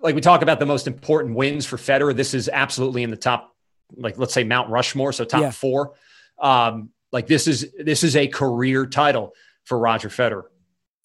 [0.00, 2.16] like we talk about the most important wins for Federer.
[2.16, 3.54] This is absolutely in the top,
[3.94, 5.50] like let's say Mount Rushmore, so top Yeah.
[5.50, 5.92] four.
[6.40, 10.44] Um, like this is this is a career title for Roger Federer.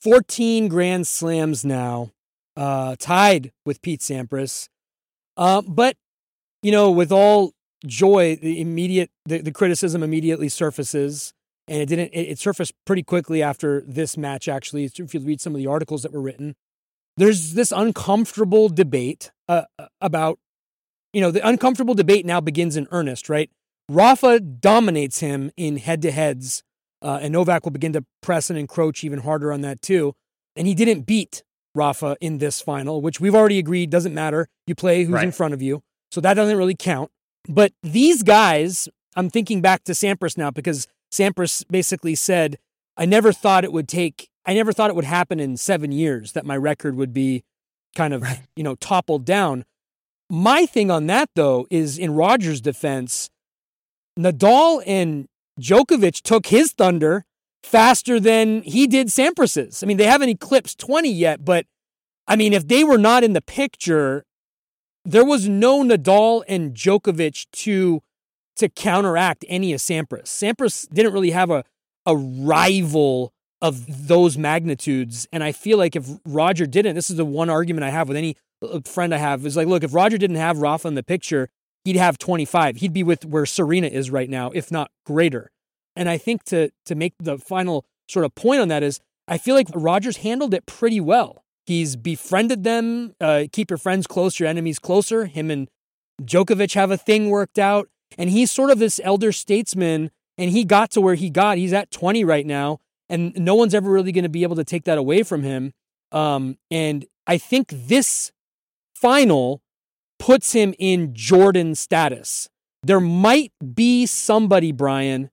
[0.01, 2.11] 14 Grand Slams now,
[2.55, 4.69] uh, tied with Pete Sampras.
[5.35, 5.97] Uh, but,
[6.63, 7.51] you know, with all
[7.85, 11.33] joy, the immediate, the, the criticism immediately surfaces.
[11.67, 14.85] And it didn't, it, it surfaced pretty quickly after this match, actually.
[14.85, 16.55] If you read some of the articles that were written,
[17.17, 19.63] there's this uncomfortable debate uh,
[19.99, 20.39] about,
[21.13, 23.49] you know, the uncomfortable debate now begins in earnest, right?
[23.89, 26.63] Rafa dominates him in head to heads
[27.01, 30.13] uh, and Novak will begin to press and encroach even harder on that too.
[30.55, 31.43] And he didn't beat
[31.75, 34.47] Rafa in this final, which we've already agreed doesn't matter.
[34.65, 35.83] You play who's in front of you.
[36.11, 37.11] So that doesn't really count.
[37.47, 42.57] But these guys, I'm thinking back to Sampras now because Sampras basically said,
[42.97, 46.31] I never thought it would take, I never thought it would happen in seven years
[46.31, 47.43] that my record would be
[47.95, 48.23] kind of,
[48.55, 49.65] you know, toppled down.
[50.29, 53.29] My thing on that, though, is in Rogers' defense,
[54.17, 55.27] Nadal and
[55.59, 57.25] Djokovic took his thunder
[57.61, 59.83] faster than he did Sampras's.
[59.83, 61.65] I mean, they haven't eclipsed 20 yet, but
[62.27, 64.25] I mean, if they were not in the picture,
[65.03, 68.01] there was no Nadal and Djokovic to
[68.57, 70.25] to counteract any of Sampras.
[70.25, 71.63] Sampras didn't really have a
[72.05, 77.25] a rival of those magnitudes, and I feel like if Roger didn't, this is the
[77.25, 80.17] one argument I have with any uh, friend I have is like, look, if Roger
[80.17, 81.49] didn't have Rafa in the picture,
[81.83, 82.77] he'd have 25.
[82.77, 85.51] He'd be with where Serena is right now, if not greater.
[85.95, 89.37] And I think to to make the final sort of point on that is, I
[89.37, 91.43] feel like Rogers handled it pretty well.
[91.65, 93.13] He's befriended them.
[93.19, 95.25] Uh, keep your friends close, your enemies closer.
[95.25, 95.67] Him and
[96.21, 100.11] Djokovic have a thing worked out, and he's sort of this elder statesman.
[100.37, 101.57] And he got to where he got.
[101.57, 102.79] He's at 20 right now,
[103.09, 105.73] and no one's ever really going to be able to take that away from him.
[106.11, 108.31] Um, and I think this
[108.95, 109.61] final
[110.19, 112.49] puts him in Jordan status.
[112.83, 115.29] There might be somebody, Brian,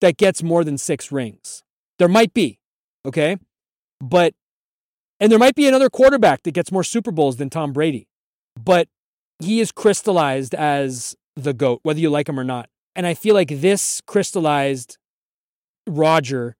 [0.00, 1.62] that gets more than six rings.
[1.98, 2.60] There might be,
[3.04, 3.36] okay?
[4.00, 4.34] But,
[5.18, 8.08] and there might be another quarterback that gets more Super Bowls than Tom Brady.
[8.62, 8.88] But
[9.40, 12.68] he is crystallized as the GOAT, whether you like him or not.
[12.94, 14.98] And I feel like this crystallized
[15.86, 16.56] Roger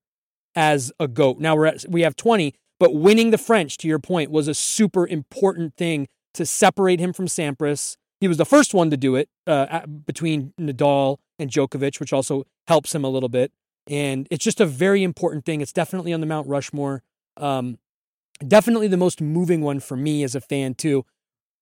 [0.59, 1.39] as a GOAT.
[1.39, 4.53] Now we're at, we have 20, but winning the French, to your point, was a
[4.53, 7.95] super important thing to separate him from Sampras.
[8.19, 12.43] He was the first one to do it uh, between Nadal and Djokovic, which also
[12.67, 13.53] helps him a little bit.
[13.89, 15.61] And it's just a very important thing.
[15.61, 17.03] It's definitely on the Mount Rushmore.
[17.37, 17.79] Um,
[18.45, 21.05] definitely the most moving one for me as a fan, too.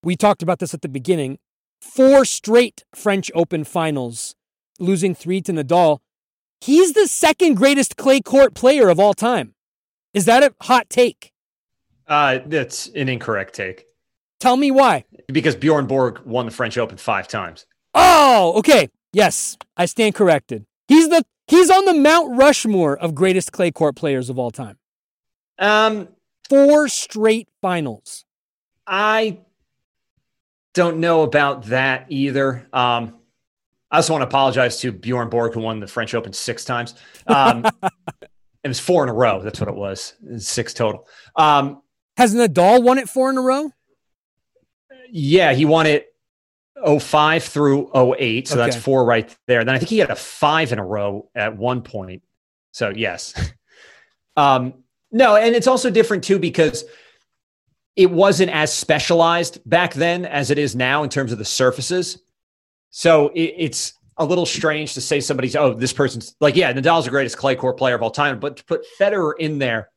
[0.02, 1.38] We talked about this at the beginning.
[1.80, 4.34] Four straight French Open finals,
[4.80, 6.00] losing three to Nadal.
[6.62, 9.54] He's the second greatest clay court player of all time.
[10.14, 11.32] Is that a hot take?
[12.08, 13.86] Uh, that's an incorrect take
[14.40, 15.04] Tell me why.
[15.28, 17.66] because Bjorn Borg won the French Open five times.
[17.94, 18.90] Oh, okay.
[19.14, 20.66] Yes, I stand corrected.
[20.88, 24.78] He's the he's on the Mount Rushmore of greatest clay court players of all time.
[25.60, 26.08] Um,
[26.50, 28.24] Four straight finals.
[28.86, 29.40] I
[30.74, 32.68] don't know about that either.
[32.72, 33.16] Um,
[33.92, 36.96] I also want to apologize to Bjorn Borg, who won the French Open six times.
[37.28, 37.66] Um,
[38.64, 39.42] it was four in a row.
[39.42, 40.14] That's what it was.
[40.26, 41.08] It was six total.
[41.36, 41.82] Um,
[42.18, 43.72] Has Nadal won it four in a row?
[45.12, 46.08] yeah, he won it
[46.86, 48.48] 05 through 08.
[48.48, 49.64] So that's four right there.
[49.64, 52.24] Then I think he had a five in a row at one point.
[52.72, 53.34] So, yes.
[54.38, 56.84] um, no, and it's also different too because
[57.96, 62.20] it wasn't as specialized back then as it is now in terms of the surfaces.
[62.90, 67.06] So it, it's a little strange to say somebody's, oh, this person's like, yeah, Nadal's
[67.06, 69.90] the greatest clay court player of all time, but to put Federer in there,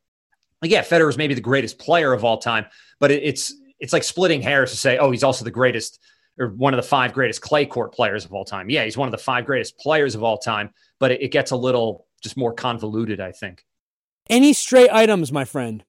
[0.60, 2.66] like, yeah, Federer is maybe the greatest player of all time,
[2.98, 5.98] but it, it's it's like splitting hairs to say, oh, he's also the greatest
[6.38, 8.70] or one of the five greatest clay court players of all time.
[8.70, 11.50] Yeah, he's one of the five greatest players of all time, but it, it gets
[11.50, 13.64] a little just more convoluted, I think.
[14.28, 15.84] Any stray items, my friend?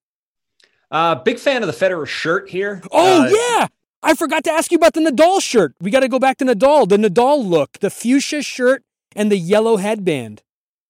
[0.89, 2.81] Uh, big fan of the Federer shirt here.
[2.91, 3.67] Oh Uh, yeah,
[4.03, 5.75] I forgot to ask you about the Nadal shirt.
[5.79, 6.89] We got to go back to Nadal.
[6.89, 8.83] The Nadal look, the fuchsia shirt
[9.15, 10.41] and the yellow headband.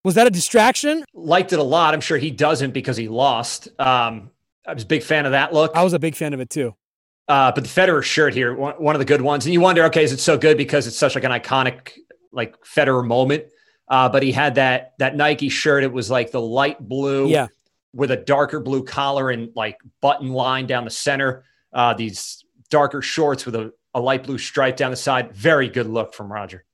[0.03, 1.03] Was that a distraction?
[1.13, 1.93] liked it a lot.
[1.93, 3.67] I'm sure he doesn't because he lost.
[3.79, 4.31] Um,
[4.65, 5.71] I was a big fan of that look.
[5.75, 6.75] I was a big fan of it too.
[7.27, 10.03] Uh, but the Federer shirt here, one, of the good ones, and you wonder, okay,
[10.03, 11.91] is it so good because it's such like an iconic
[12.31, 13.45] like Federer moment?
[13.87, 15.83] Uh, but he had that that Nike shirt.
[15.83, 17.47] It was like the light blue, yeah,
[17.93, 21.43] with a darker blue collar and like button line down the center.
[21.71, 25.31] Uh, these darker shorts with a, a light blue stripe down the side.
[25.33, 26.65] Very good look from Roger.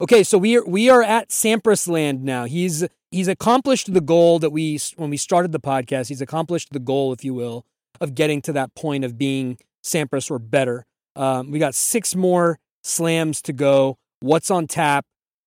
[0.00, 2.44] Okay, so we are we are at Sampras land now.
[2.44, 6.06] He's he's accomplished the goal that we when we started the podcast.
[6.06, 7.66] He's accomplished the goal, if you will,
[8.00, 10.86] of getting to that point of being Sampras or better.
[11.16, 13.98] Um, we got six more slams to go.
[14.20, 15.04] What's on tap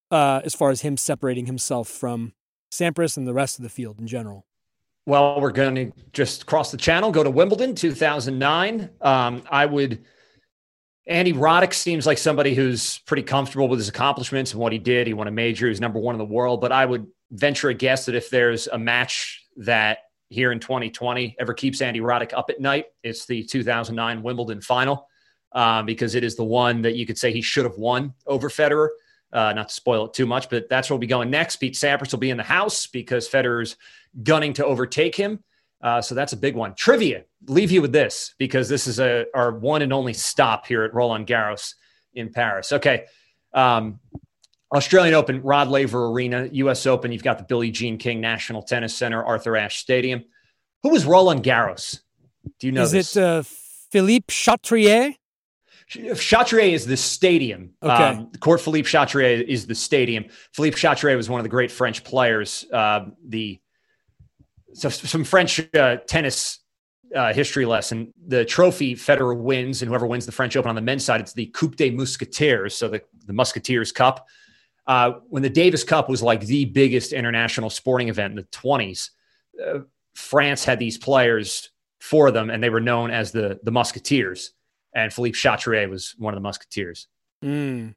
[0.10, 2.34] uh, as far as him separating himself from
[2.74, 4.46] Sampras and the rest of the field in general?
[5.06, 8.90] Well, we're going to just cross the channel, go to Wimbledon 2009.
[9.02, 10.06] Um, I would.
[11.08, 15.08] Andy Roddick seems like somebody who's pretty comfortable with his accomplishments and what he did.
[15.08, 15.68] He won a major.
[15.68, 16.62] He's number one in the world.
[16.62, 20.00] But I would venture a guess that if there's a match that
[20.30, 25.08] here in 2020 ever keeps Andy Roddick up at night, it's the 2009 Wimbledon final
[25.52, 28.50] um, because it is the one that you could say he should have won over
[28.50, 28.90] Federer.
[29.34, 31.56] Uh, not to spoil it too much, but that's where we'll be going next.
[31.56, 33.78] Pete Sampras will be in the house because Federer's
[34.24, 35.44] gunning to overtake him.
[35.82, 36.76] Uh, so that's a big one.
[36.76, 37.24] Trivia.
[37.48, 40.94] Leave you with this because this is a our one and only stop here at
[40.94, 41.74] Roland Garros
[42.14, 42.72] in Paris.
[42.72, 43.06] Okay.
[43.54, 44.00] Um,
[44.74, 46.86] Australian Open, Rod Laver Arena, U.S.
[46.86, 47.12] Open.
[47.12, 50.24] You've got the Billie Jean King National Tennis Center, Arthur Ashe Stadium.
[50.84, 52.00] Who was Roland Garros?
[52.60, 52.84] Do you know?
[52.84, 53.16] Is this?
[53.18, 53.44] it uh,
[53.92, 55.16] Philippe Chatrier?
[55.90, 57.72] Chatrier is the stadium.
[57.84, 57.92] Okay.
[57.92, 60.26] Um, Court Philippe Chatrier is the stadium.
[60.54, 62.66] Philippe Chatrier was one of the great French players.
[62.72, 63.60] Uh, the
[64.74, 66.60] so some French uh, tennis
[67.16, 68.14] uh, history lesson.
[68.28, 71.34] The trophy Federer wins, and whoever wins the French Open on the men's side, it's
[71.34, 74.28] the Coupe des Mousquetaires, so the, the Musketeers Cup.
[74.88, 79.10] Uh, when the Davis Cup was like the biggest international sporting event in the 20s,
[79.66, 79.80] uh,
[80.16, 81.70] France had these players
[82.00, 84.54] for them, and they were known as the the Musketeers.
[84.94, 87.08] And Philippe Chatrier was one of the Musketeers.
[87.44, 87.94] Mm.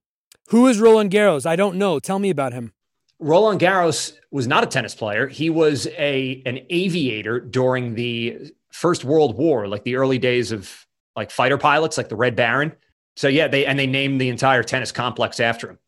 [0.48, 1.46] Who is Roland Garros?
[1.46, 1.98] I don't know.
[1.98, 2.72] Tell me about him.
[3.20, 5.26] Roland Garros was not a tennis player.
[5.28, 10.86] He was a an aviator during the First World War, like the early days of
[11.16, 12.72] like fighter pilots, like the Red Baron.
[13.16, 15.78] So yeah, they and they named the entire tennis complex after him.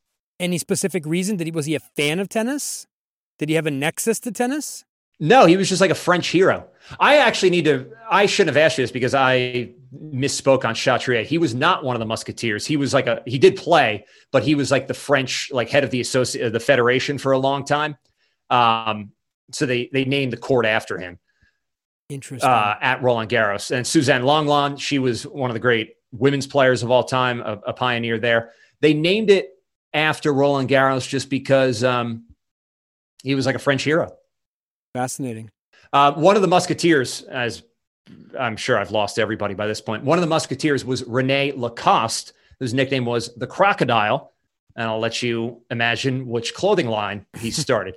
[0.40, 1.36] Any specific reason?
[1.36, 2.86] Did he was he a fan of tennis?
[3.38, 4.85] Did he have a nexus to tennis?
[5.18, 6.68] No, he was just like a French hero.
[7.00, 7.90] I actually need to.
[8.10, 11.24] I shouldn't have asked you this because I misspoke on Chatrier.
[11.24, 12.66] He was not one of the Musketeers.
[12.66, 13.22] He was like a.
[13.26, 16.60] He did play, but he was like the French, like head of the associate, the
[16.60, 17.96] federation for a long time.
[18.50, 19.12] Um,
[19.52, 21.18] so they they named the court after him.
[22.08, 22.48] Interesting.
[22.48, 26.82] Uh, at Roland Garros and Suzanne Lenglen, she was one of the great women's players
[26.82, 28.52] of all time, a, a pioneer there.
[28.80, 29.50] They named it
[29.92, 32.26] after Roland Garros just because um,
[33.24, 34.12] he was like a French hero.
[34.96, 35.50] Fascinating.
[35.92, 37.64] Uh, one of the Musketeers, as
[38.38, 42.32] I'm sure I've lost everybody by this point, one of the Musketeers was Rene Lacoste,
[42.60, 44.32] whose nickname was the Crocodile.
[44.74, 47.94] And I'll let you imagine which clothing line he started.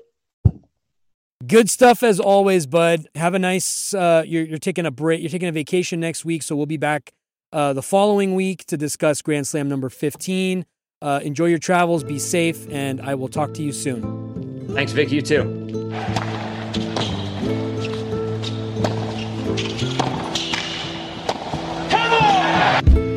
[1.47, 3.07] Good stuff as always, bud.
[3.15, 3.93] Have a nice.
[3.93, 5.21] Uh, you're, you're taking a break.
[5.21, 7.13] You're taking a vacation next week, so we'll be back
[7.53, 10.65] uh, the following week to discuss Grand Slam number 15.
[11.01, 12.03] Uh, enjoy your travels.
[12.03, 14.67] Be safe, and I will talk to you soon.
[14.75, 15.13] Thanks, Vic.
[15.13, 16.28] You too.
[22.61, 23.08] On!